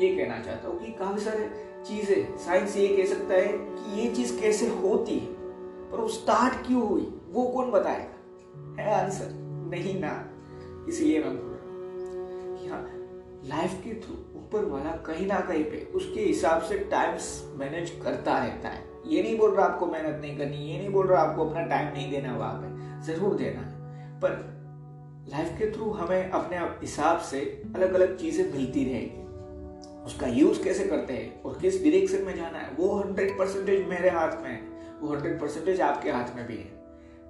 ये 0.00 0.14
कहना 0.16 0.38
चाहता 0.42 0.68
हूँ 0.68 0.78
कि 0.80 0.92
काफ़ी 0.92 1.20
सारे 1.20 1.48
चीज़ें 1.88 2.36
साइंस 2.36 2.76
ये 2.76 2.86
कह 2.96 3.06
सकता 3.06 3.34
है 3.34 3.48
कि 3.48 4.00
ये 4.00 4.10
चीज़ 4.14 4.40
कैसे 4.40 4.66
होती 4.82 5.18
है, 5.18 5.26
पर 5.90 6.00
वो 6.00 6.08
स्टार्ट 6.08 6.66
क्यों 6.66 6.86
हुई, 6.88 7.12
वो 7.30 7.46
कौन 7.48 7.70
बताएगा? 7.70 8.82
है 8.82 8.94
आंसर 8.94 9.30
नहीं 9.70 9.98
ना। 10.00 10.12
इसलिए 10.88 11.22
मैं 11.24 11.36
बोल 11.36 11.50
रहा 11.50 11.60
हूँ 11.60 12.68
हाँ 12.70 12.82
लाइफ 13.48 13.80
के 13.84 13.94
थ्रू 14.00 14.14
ऊपर 14.46 14.64
वाला 14.64 14.90
कहीं 15.06 15.26
ना 15.26 15.38
कहीं 15.40 15.64
पे 15.64 15.78
उसके 15.94 16.20
हिसाब 16.20 16.62
से 16.62 16.78
टाइम 16.78 17.14
मैनेज 17.58 17.90
करता 18.04 18.38
रहता 18.38 18.68
है। 18.68 18.84
ये 19.06 19.22
नहीं 19.22 19.38
बोल 19.38 19.54
रहा 19.54 19.66
आपको 19.66 19.86
मेहनत 19.86 20.20
नहीं 20.20 20.36
करनी, 20.38 20.56
ये 20.56 20.78
नहीं 20.78 20.88
बोल 20.88 21.06
रहा 21.06 21.22
आपको 21.22 21.48
अपना 21.48 21.62
टाइम 21.62 21.92
नहीं 21.92 22.10
देना 22.10 22.36
वहाँ 22.36 22.54
पे 22.54 23.06
ज़रूर 23.06 23.34
देना 23.34 23.60
है। 23.60 24.20
पर 24.20 24.30
लाइफ 25.28 25.48
के 25.58 25.70
थ्रू 25.72 25.90
हमें 25.90 26.30
अपने 26.30 26.58
हिसाब 26.58 27.18
से 27.20 27.40
अलग 27.76 27.94
अलग 27.94 28.16
चीज़ें 28.18 28.52
मिलती 28.52 28.84
रहेगी। 28.84 29.24
उसका 30.04 30.26
यूज़ 30.26 30.62
कैसे 30.64 30.84
करते 30.84 31.12
हैं 31.12 31.42
और 31.42 31.58
किस 31.58 31.82
डिरेक्शन 31.82 32.22
में 32.22 32.36
जाना 32.36 32.58
है, 32.58 32.70
वो 32.70 32.94
हंड्रेड 32.94 33.38
परसेंटेज 33.38 33.86
मेरे 33.88 34.10
हाथ 34.10 34.42
में 34.42 34.50
है, 34.50 34.60
वो 35.00 35.14
हंड्रेड 35.14 35.40
परसेंटेज 35.40 35.80
आपके 35.80 36.10
हाथ 36.10 36.36
में 36.36 36.46
भी 36.46 36.56
है। 36.56 36.70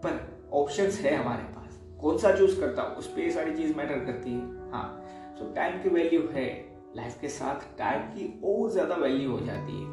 पर 0.04 0.48
ऑप्शन 0.52 0.84
है 0.84 1.16
हमारे 1.16 1.42
पास। 1.42 1.80
कौन 2.00 2.18
सा 2.18 2.36
चूज़ 2.36 2.60
करता 2.60 2.82
हूँ? 2.82 2.96
उस 2.96 3.06
पर 3.06 3.30
सारी 3.30 3.56
चीज़ 3.56 3.76
मैटर 3.76 4.04
करती 4.04 4.30
है। 4.30 4.70
हाँ 4.70 5.06
सो 5.38 5.52
टाइम 5.54 5.82
की 5.82 5.88
वैल्यू 5.88 6.28
है। 6.32 6.65
लाइफ 6.96 7.18
के 7.20 7.28
साथ 7.28 7.66
टाइम 7.78 8.02
की 8.10 8.28
और 8.44 8.70
ज़्यादा 8.70 8.94
वैल्यू 8.96 9.30
हो 9.30 9.40
जाती 9.40 9.72
है। 9.72 9.84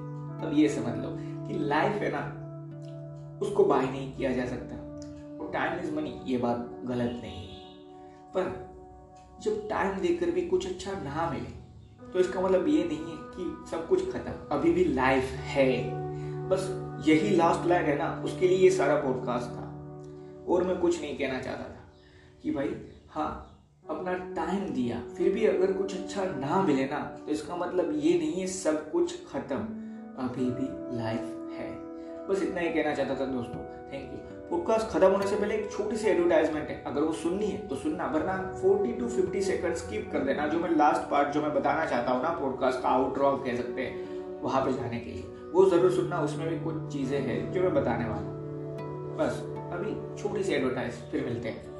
अब 0.41 0.51
ये 0.55 0.67
समझ 0.69 0.95
लो 0.97 1.09
कि 1.47 1.59
लाइफ 1.59 2.01
है 2.01 2.11
ना, 2.11 2.21
उसको 3.41 3.63
बाय 3.63 3.85
नहीं 3.85 4.11
किया 4.13 4.31
जा 4.31 4.45
सकता। 4.45 4.75
और 5.37 5.51
टाइम 5.53 5.79
इज़ 5.79 5.93
मनी 5.95 6.19
ये 6.25 6.37
बात 6.37 6.69
गलत 6.85 7.19
नहीं। 7.23 7.47
है 7.47 7.61
पर 8.35 8.51
जब 9.43 9.67
टाइम 9.69 9.99
देकर 9.99 10.31
भी 10.31 10.41
कुछ 10.47 10.67
अच्छा 10.67 10.91
ना 10.93 11.29
मिले 11.31 11.61
तो 12.07 12.19
इसका 12.19 12.41
मतलब 12.41 12.67
ये 12.67 12.83
नहीं 12.83 12.97
है 12.99 13.17
कि 13.35 13.71
सब 13.71 13.87
कुछ 13.87 14.11
खत्म। 14.11 14.31
अभी 14.51 14.71
भी 14.73 14.83
लाइफ 14.85 15.31
है। 15.45 15.71
बस 16.49 16.69
यही 17.07 17.35
लास्ट 17.35 17.67
लाइन 17.67 17.85
है 17.85 17.97
ना, 17.97 18.09
उसके 18.25 18.47
लिए 18.47 18.57
ये 18.57 18.69
सारा 18.71 18.95
पॉडकास्ट 18.95 19.49
था। 19.49 19.63
और 20.47 20.63
मैं 20.63 20.77
कुछ 20.77 21.01
नहीं 21.01 21.17
कहना 21.17 21.41
चाहता 21.41 21.63
था 21.63 21.89
कि 22.43 22.51
भाई 22.51 22.75
हाँ 23.09 23.52
अपना 23.85 24.13
टाइम 24.35 24.67
दिया, 24.73 25.01
फिर 25.17 25.33
भी 25.33 25.45
अगर 25.45 25.71
कुछ 25.73 25.95
अच्छा 25.95 26.23
ना 26.25 26.61
मिले 26.63 26.85
ना 26.85 26.99
तो 27.17 27.31
इसका 27.31 27.55
मतलब 27.55 27.91
ये 27.95 28.17
नहीं 28.19 28.41
है 28.41 28.47
सब 28.49 28.91
कुछ 28.91 29.15
खत्म। 29.31 29.57
अभी 30.19 30.45
भी 30.51 30.67
लाइफ 30.97 31.49
है। 31.51 31.69
बस 32.27 32.43
इतना 32.43 32.61
ही 32.61 32.69
कहना 32.69 32.93
चाहता 32.95 33.15
था 33.15 33.25
दोस्तों। 33.27 33.59
थैंक 33.91 34.11
यू 34.11 34.19
पॉडकास्ट 34.49 34.87
खत्म 34.87 35.07
होने 35.07 35.27
से 35.27 35.35
पहले 35.35 35.55
एक 35.55 35.71
छोटी 35.71 35.97
सी 35.97 36.07
एडवर्टाइजमेंट 36.07 36.69
है। 36.69 36.83
अगर 36.83 37.01
वो 37.01 37.13
सुननी 37.13 37.45
है 37.45 37.67
तो 37.67 37.75
सुनना, 37.75 38.05
वरना 38.07 38.37
40 38.55 38.93
टू 38.99 39.09
50 39.09 39.41
सेकंड 39.41 39.75
स्किप 39.75 40.09
कर 40.11 40.23
देना, 40.23 40.47
जो 40.47 40.59
मैं 40.59 40.69
लास्ट 40.69 41.09
पार्ट 41.11 41.33
जो 41.33 41.41
मैं 41.41 41.53
बताना 41.53 41.85
चाहता 41.85 42.11
हूँ 42.11 42.23
ना 42.23 42.29
पॉडकास्ट 42.39 42.81
का 42.81 42.89
आउटरो 42.89 43.25
आप 43.27 43.43
कह 43.45 43.55
सकते 43.55 43.81
हैं, 43.81 44.41
वहाँ 44.41 44.65
पे 44.65 44.73
जाने 44.73 44.99
के 44.99 45.11
लिए। 45.11 45.49
वो 45.53 45.65
ज़रूर 45.69 45.91
सुनना, 45.91 46.21
उसमें 46.21 46.47
भी 46.49 46.59
कुछ 46.59 46.91
चीज़ें 46.93 47.19
हैं 47.19 47.51
जो 47.51 47.61
मैं 47.61 47.73
बताने 47.73 48.05
वाला 48.05 48.21
हूँ। 48.21 49.17
बस, 49.17 49.43
अभी 49.73 50.21
छोटी 50.21 50.43
सी 50.43 50.53
एडवर्टाइज 50.53 50.93
फिर 51.11 51.25
मिलते 51.25 51.49
हैं। 51.49 51.72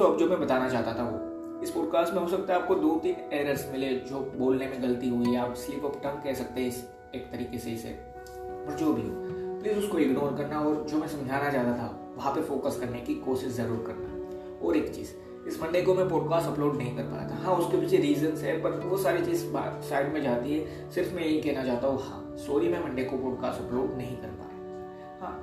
दोस्तों 0.00 0.14
अब 0.14 0.18
जो 0.18 0.28
मैं 0.28 0.40
बताना 0.40 0.68
चाहता 0.68 0.92
था 0.94 1.02
वो। 1.04 1.62
इस 1.62 1.70
पॉडकास्ट 1.70 2.12
में 2.14 2.20
हो 2.20 2.28
सकता 2.28 2.52
है 2.52 2.60
आपको 2.60 2.74
दो 2.74 2.94
तीन 2.96 3.16
एरर्स 3.32 3.66
मिले 3.72 3.88
जो 4.10 4.20
बोलने 4.36 4.66
में 4.66 4.82
गलती 4.82 5.08
हुई 5.08 5.34
आप 5.36 5.54
स्लिप 5.54 5.84
ऑफ़ 5.84 5.98
टंग 6.04 6.22
कह 6.24 6.34
सकते 6.34 6.60
हैं 6.60 6.68
इस 6.68 6.78
एक 7.14 7.26
तरीके 7.32 7.58
से 7.58 7.70
इसे। 7.70 7.88
पर 7.88 8.76
जो 8.76 8.92
भी 8.92 9.02
हो 9.02 9.58
प्लीज़ 9.60 9.78
उसको 9.78 9.98
इग्नोर 9.98 10.36
करना 10.38 10.60
और 10.60 10.86
जो 10.90 10.98
मैं 10.98 11.08
समझाना 11.08 11.50
चाहता 11.50 11.76
था, 11.78 12.14
वहाँ 12.16 12.34
पे 12.34 12.42
फोकस 12.42 12.78
करने 12.80 13.00
की 13.00 13.14
कोशिश 13.26 13.52
ज़रूर 13.52 13.84
करना। 13.88 14.66
और 14.66 14.76
एक 14.76 14.94
चीज़, 14.94 15.12
इस 15.48 15.62
मंडे 15.62 15.82
को 15.82 15.94
मैं 15.94 16.08
पॉडकास्ट 16.08 16.48
अपलोड 16.48 16.76
नहीं 16.76 16.96
कर 16.96 17.02
पाया 17.02 17.28
था। 17.28 17.42
हाँ 17.44 17.56
उसके 17.56 17.80
पीछे 17.80 17.96
रीजन 17.98 18.36
है 18.38 18.60
पर 18.62 18.80
वो 18.80 18.96
सारी 18.98 19.24
चीज़ 19.26 19.46
साइड 19.90 20.12
में 20.14 20.22
जाती 20.22 20.58
है। 20.58 20.90
सिर्फ़ 20.90 21.14
मैं 21.14 21.24
यही 21.24 21.40
कहना 21.40 21.64
चाहता 21.64 21.88
हूँ 21.88 22.02
हाँ 22.02 22.36
सॉरी 22.46 22.68
मैं 22.68 22.84
मंडे 22.84 23.04
को 23.04 23.18
पॉडकास्ट 23.18 23.62
अपलोड 23.62 23.96
नहीं 23.96 24.16
कर 24.16 24.38
पाया। 24.40 25.18
हाँ 25.22 25.38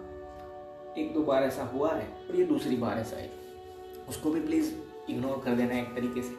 एक 0.98 1.14
दो 1.14 1.24
बार 1.24 1.44
ऐसा 1.44 1.72
हुआ 1.74 1.94
है 1.94 2.08
और 2.30 2.36
ये 2.36 2.46
दूसरी 2.46 2.78
बार 2.78 3.00
ऐसा 3.00 3.18
है। 3.18 3.37
उसको 4.10 4.32
भी 4.32 4.40
प्लीज़ 4.40 4.72
इग्नोर 5.10 5.42
कर 5.46 5.56
देना 5.56 5.78
एक 5.80 5.94
तरीके 5.96 6.22
से। 6.22 6.36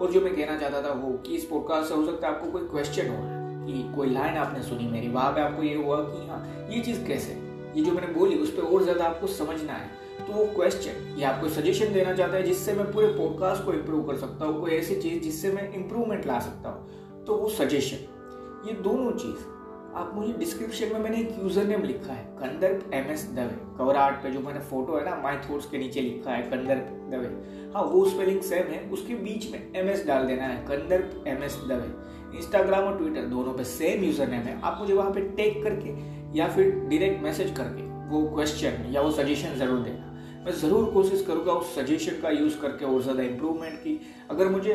और 0.00 0.12
जो 0.12 0.20
मैं 0.20 0.34
कहना 0.36 0.58
चाहता 0.58 0.82
था 0.82 0.92
वो 0.94 1.12
कि 1.18 1.36
इस 1.36 1.44
पॉडकास्ट 1.44 1.88
से 1.88 1.94
हो 1.94 2.04
सकता 2.06 2.26
है 2.26 2.34
आपको 2.34 2.50
कोई 2.50 2.68
क्वेश्चन 2.68 3.08
हो, 3.08 3.22
कि 3.66 3.92
कोई 3.96 4.10
लाइन 4.10 4.36
आपने 4.36 4.62
सुनी, 4.62 4.86
मेरी 4.88 5.08
वहाँ 5.08 5.32
पे 5.32 5.40
आपको 5.40 5.62
ये 5.62 5.74
हुआ 5.74 6.00
कि 6.04 6.26
हाँ 6.28 6.68
ये 6.70 6.80
चीज़ 6.80 7.04
कैसे? 7.06 7.32
ये 7.76 7.84
जो 7.84 7.92
मैंने 7.92 8.12
बोली, 8.14 8.36
उस 8.36 8.50
पर 8.50 8.62
और 8.64 8.82
ज़्यादा 8.82 9.04
आपको 9.04 9.26
समझना 9.28 9.72
है। 9.72 9.98
तो 10.18 10.32
वो 10.32 10.44
क्वेश्चन 10.46 11.18
या 11.18 11.30
आपको 11.30 11.48
सजेशन 11.50 11.92
देना 11.92 12.14
चाहता 12.14 12.36
है 12.36 12.42
जिससे 12.42 12.72
मैं 12.72 12.90
पूरे 12.92 13.06
पॉडकास्ट 13.08 13.64
को 13.64 13.72
इम्प्रूव 13.72 14.06
कर 14.06 14.16
सकता 14.16 14.44
हूँ, 14.44 14.60
कोई 14.60 14.70
ऐसी 14.70 15.00
चीज़ 15.02 15.22
जिससे 15.22 15.52
मैं 15.52 15.72
इम्प्रूवमेंट 15.74 16.26
ला 16.26 16.38
सकता 16.40 16.68
हूँ 16.68 17.24
तो 17.24 17.34
वो 17.34 17.48
सजेशन 17.50 18.66
ये 18.68 18.72
दोनों 18.82 19.12
चीज़। 19.12 19.48
आप 19.90 20.10
मुझे 20.14 20.32
डिस्क्रिप्शन 20.32 20.92
में 20.92 20.98
मैंने 21.00 21.16
एक 21.18 21.38
यूज़र 21.38 21.64
नेम 21.64 21.82
लिखा 21.82 22.12
है, 22.12 22.24
Kandarp 22.34 22.90
M 22.94 23.10
S 23.12 23.24
Dave. 23.36 23.56
Cover 23.78 23.96
art 23.96 24.16
पे 24.22 24.30
जो 24.30 24.40
मैंने 24.40 24.60
फ़ोटो 24.60 24.96
है 24.96 25.04
ना 25.04 25.16
माई 25.22 25.36
थॉट्स 25.48 25.66
के 25.70 25.78
नीचे 25.78 26.00
लिखा 26.00 26.32
है, 26.32 26.42
कंदर्प 26.42 26.92
दवे। 27.12 27.28
हाँ 27.74 27.82
वो 27.84 28.04
स्पेलिंग 28.10 28.40
सेम 28.42 28.66
है, 28.66 28.80
उसके 28.90 29.14
बीच 29.16 29.50
में 29.52 29.72
एम 29.76 29.88
एस 29.90 30.06
डाल 30.06 30.26
देना 30.26 30.44
है, 30.44 30.56
Kandarp 30.66 31.24
M 31.28 31.42
S 31.44 31.56
Dave. 31.68 32.38
Instagram 32.38 32.84
और 32.84 32.96
ट्विटर 32.98 33.26
दोनों 33.28 33.52
पे 33.54 33.64
सेम 33.66 34.04
यूज़र 34.04 34.28
नेम 34.28 34.42
है। 34.42 34.60
आप 34.60 34.78
मुझे 34.80 34.94
वहाँ 34.94 35.10
पे 35.10 35.20
टेक 35.36 35.62
करके 35.64 35.94
या 36.38 36.48
फिर 36.48 36.70
डायरेक्ट 36.70 37.22
मैसेज 37.22 37.54
करके 37.56 37.88
वो 38.10 38.22
क्वेश्चन 38.28 38.84
या 38.92 39.00
वो 39.00 39.10
सजेशन 39.12 39.58
ज़रूर 39.58 39.78
देना। 39.80 40.42
मैं 40.44 40.52
ज़रूर 40.58 40.90
कोशिश 40.92 41.24
करूँगा 41.26 41.52
उस 41.52 41.74
सजेशन 41.74 42.20
का 42.22 42.30
यूज़ 42.30 42.60
करके 42.60 42.84
और 42.84 43.02
ज़्यादा 43.02 43.22
इम्प्रूवमेंट 43.22 43.78
की। 43.78 44.00
अगर 44.30 44.48
मुझे 44.48 44.74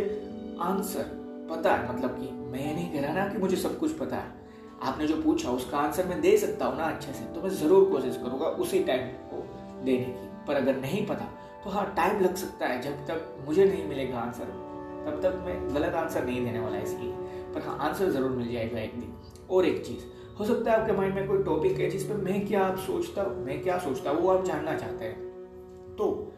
आंसर 0.62 1.12
पता 1.50 1.76
है 1.76 1.90
मतलब 1.90 2.18
कि 2.20 2.32
मैं 2.52 2.74
नहीं 2.74 2.92
कह 2.94 3.02
रहा 3.02 3.14
ना 3.14 3.28
कि 3.28 3.38
मुझे 3.38 3.56
सब 3.58 3.80
कुछ 3.80 3.98
पता 3.98 4.16
है 4.16 4.44
आपने 4.86 5.08
जो 5.08 5.22
पूछा, 5.22 5.50
उसका 5.52 5.78
आंसर 5.78 6.06
मैं 6.06 6.20
दे 6.22 6.38
सकता 6.38 6.66
हूँ 6.66 6.78
ना 6.78 6.84
अच्छे 6.86 7.14
से 7.14 7.26
तो 7.34 7.42
मैं 7.42 7.50
ज़रूर 7.52 7.90
कोशिश 7.92 8.18
करूँगा 8.18 8.46
उसी 8.46 8.84
टाइम 8.84 9.08
को 9.30 9.42
देने 9.86 10.04
की। 10.06 10.28
पर 10.48 10.56
अगर 10.56 10.76
नहीं 10.78 11.06
पता 11.08 11.26
तो 11.64 11.70
हाँ 11.70 11.86
टाइम 11.96 12.20
लग 12.20 12.36
सकता 12.36 12.68
है 12.68 12.82
जब 12.82 13.06
तक 13.08 13.44
मुझे 13.48 13.66
नहीं 13.66 13.86
मिलेगा 13.86 14.18
आंसर। 14.20 14.54
तब 15.06 15.20
तक 15.24 15.42
मैं 15.46 15.76
गलत 15.76 15.94
आंसर 15.94 16.26
नहीं 16.26 16.44
देने 16.46 16.60
वाला 16.60 16.78
इसलिए। 16.78 17.12
पर 17.54 17.62
हाँ 17.62 17.78
आंसर 17.80 18.10
ज़रूर 18.10 18.32
मिल 18.32 18.52
जाएगा 18.54 18.80
एक 18.80 19.00
दिन। 19.00 19.14
और 19.50 19.66
एक 19.66 19.86
चीज़, 19.86 20.04
हो 20.40 20.46
सकता 20.46 20.72
है 20.72 20.80
आपके 20.80 20.94
माइंड 20.94 21.16
में 21.16 21.28
कोई 21.28 21.44
टॉपिक 21.44 21.80
है 21.80 21.90
जिस 21.90 22.04
पर 22.04 22.16
मैं 22.16 22.46
क्या 22.48 22.64
आप 22.66 22.78
सोचता, 22.78 23.24
मैं 23.46 23.62
क्या 23.64 23.78
सोचता, 23.80 24.12
वो 24.12 24.30
आप 24.30 24.46
जानना 24.46 24.76
चाहते 24.76 25.06
हैं। 25.06 25.96
तो 25.96 26.34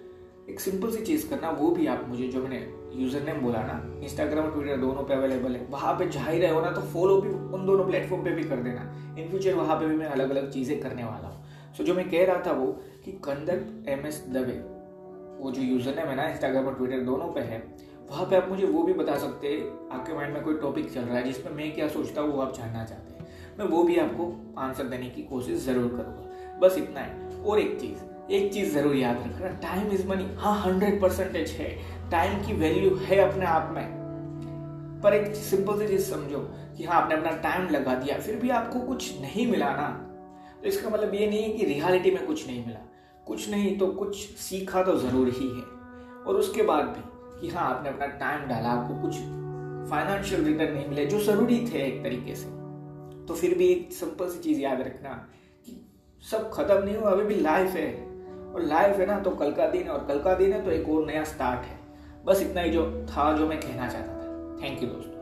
एक 0.50 0.60
सिंपल 0.60 0.92
सी 0.92 1.04
चीज़ 1.06 1.30
करना, 1.30 1.50
वो 1.52 1.72
भी 1.72 1.88
आप 1.88 2.06
मुझे, 2.10 2.28
जो 2.28 2.42
मैंने 2.44 2.60
यूज़र 2.94 3.24
नेम 3.24 3.42
बोला 3.42 3.62
ना 3.64 3.82
इंस्टाग्राम 4.04 4.46
और 4.46 4.52
ट्विटर 4.52 4.78
दोनों 4.78 5.04
पे 5.04 5.14
अवेलेबल 5.14 5.56
है। 5.56 5.66
वहाँ 5.70 5.94
पे 5.94 6.08
जा 6.10 6.22
ही 6.22 6.40
रहे 6.40 6.52
हो 6.52 6.62
ना 6.62 6.72
तो 6.72 6.82
फॉलो 6.94 7.20
भी 7.22 7.30
उन 7.30 7.66
दोनों 7.66 7.86
प्लेटफॉर्म 7.86 8.24
पे 8.24 8.32
भी 8.32 8.44
कर 8.44 8.64
देना। 8.64 8.82
इन 9.18 9.30
फ्यूचर 9.30 9.54
वहाँ 9.56 9.80
पे 9.80 9.88
भी 9.88 9.96
मैं 9.96 10.06
अलग 10.08 10.30
अलग 10.30 10.50
चीज़ें 10.52 10.80
करने 10.82 11.04
वाला 11.04 11.28
हूँ। 11.28 11.74
सो 11.78 11.84
जो 11.84 11.94
मैं 11.94 12.10
कह 12.10 12.26
रहा 12.26 12.42
था 12.46 12.52
वो 12.54 12.72
कि 13.06 13.12
कंदक 13.26 13.90
एम 13.90 14.06
एस 14.08 14.24
दवे 14.30 14.64
वो 15.40 15.52
जो 15.52 15.62
यूज़र 15.62 15.96
नेम 15.96 16.08
है 16.08 16.16
ना 16.16 16.28
इंस्टाग्राम 16.30 16.66
और 16.66 16.76
ट्विटर 16.76 17.00
दोनों 17.06 17.28
पे 17.34 17.42
है, 17.42 17.64
वहाँ 18.10 18.26
पे 18.26 18.36
आप 18.36 18.50
मुझे 18.50 18.66
वो 18.66 18.84
भी 18.84 18.94
बता 18.94 19.18
सकते 19.18 19.48
हैं, 19.48 19.90
आपके 19.92 20.14
माइंड 20.14 20.34
में 20.34 20.44
कोई 20.44 20.54
टॉपिक 20.58 20.92
चल 20.94 21.02
रहा 21.02 21.18
है 21.18 21.24
जिसमें 21.24 21.52
मैं 21.54 21.74
क्या 21.76 21.88
सोचता 21.90 22.22
हूँ 22.22 22.32
वो 22.34 22.42
आप 22.42 22.56
जानना 22.56 22.86
चाहते 22.86 23.14
हैं। 23.14 23.28
मैं 23.60 23.66
वो 23.68 23.84
भी 23.84 23.98
आपको 24.00 24.32
आंसर 24.60 24.84
देने 24.86 25.10
की 25.10 25.22
कोशिश 25.24 25.66
ज़रूर 25.66 25.88
करूँगा। 25.90 26.60
बस 26.60 26.78
इतना 26.78 27.00
है। 27.00 27.44
और 27.44 27.60
एक 27.60 27.80
चीज़, 27.82 28.32
एक 28.32 28.52
चीज़ 28.54 28.74
ज़रूर 28.74 28.96
याद 28.96 29.18
रखना 29.18 29.48
टाइम 29.62 29.92
इज़ 29.92 30.08
मनी 30.08 30.28
हाँ 30.38 30.60
हंड्रेड 30.62 31.00
परसेंटेज 31.02 31.52
है। 31.52 31.70
टाइम 32.12 32.46
की 32.46 32.54
वैल्यू 32.54 32.96
है 32.96 33.18
अपने 33.20 33.46
आप 33.46 33.72
में। 33.76 33.98
पर 35.04 35.14
एक 35.14 35.36
सिंपल 35.36 35.80
सी 35.80 35.88
चीज़ 35.88 36.12
समझो 36.12 36.40
कि 36.78 36.84
हाँ 36.84 37.02
आपने 37.02 37.16
अपना 37.16 37.32
टाइम 37.32 37.70
लगा 37.70 37.96
दिया, 37.96 38.18
फिर 38.20 38.36
भी 38.36 38.50
आपको 38.50 38.80
कुछ 38.80 39.22
नहीं 39.22 39.52
मिला 39.52 39.70
ना। 39.70 39.88
तो 40.62 40.68
इसका 40.68 40.90
मतलब 40.90 41.14
ये 41.14 41.28
नहीं 41.28 41.44
है 41.44 41.50
कि 41.50 41.66
रियलिटी 41.66 42.12
में 42.12 42.26
कुछ 42.28 42.48
नहीं 42.48 42.66
मिला। 42.66 42.80
कुछ 43.28 43.50
नहीं 43.50 43.78
तो 43.78 43.88
कुछ 43.88 44.16
सीखा 44.18 44.84
तो 44.84 44.96
ज़रूर 44.98 45.28
ही 45.28 45.48
है। 45.48 45.64
और 46.24 46.36
उसके 46.36 46.64
बाद 46.64 46.86
भी 46.86 47.42
कि 47.42 47.56
हाँ 47.56 47.70
आपने 47.70 47.90
अपना 47.90 48.06
टाइम 48.06 48.48
डाला, 48.48 48.70
आपको 48.70 49.02
कुछ 49.02 49.16
फाइनेंशियल 49.92 50.44
रिटर्न 50.44 50.74
नहीं 50.74 50.88
मिले, 50.88 51.06
जो 51.06 51.20
ज़रूरी 51.20 51.68
थे 51.74 51.86
एक 51.88 52.04
तरीके 52.04 52.36
से। 52.36 52.50
तो 53.26 53.34
फिर 53.34 53.58
भी 53.58 53.68
एक 53.68 53.94
सिंपल 53.94 54.30
सी 54.30 54.40
चीज़ 54.40 54.60
याद 54.60 54.82
रखना 54.82 55.10
कि 55.66 55.82
सब 56.32 56.50
खत्म 56.54 56.84
नहीं 56.84 56.96
हुआ, 56.96 57.12
अभी 57.12 57.24
भी 57.24 57.42
लाइफ 57.42 57.70
है। 57.70 57.92
और 58.54 58.64
लाइफ 58.64 59.00
है 59.00 59.06
ना 59.06 59.20
तो 59.20 59.32
कल 59.32 59.52
का 59.52 59.68
दिन 59.68 59.84
है, 59.84 59.90
और 59.90 60.06
कल 60.08 60.20
का 60.20 60.34
दिन 60.34 60.54
है 60.54 60.66
तो 60.66 60.72
एक 60.72 60.90
और 60.90 61.06
नया 61.06 61.24
स्टार्ट 61.24 61.60
है। 61.60 61.77
बस 62.28 62.42
इतना 62.42 62.62
ही 62.62 62.70
जो 62.70 63.06
था 63.10 63.38
जो 63.38 63.48
मैं 63.48 63.60
कहना 63.60 63.88
चाहता 63.88 64.14
था। 64.14 64.58
थैंक 64.64 64.84
यू 64.84 64.90
दोस्तों। 64.90 65.17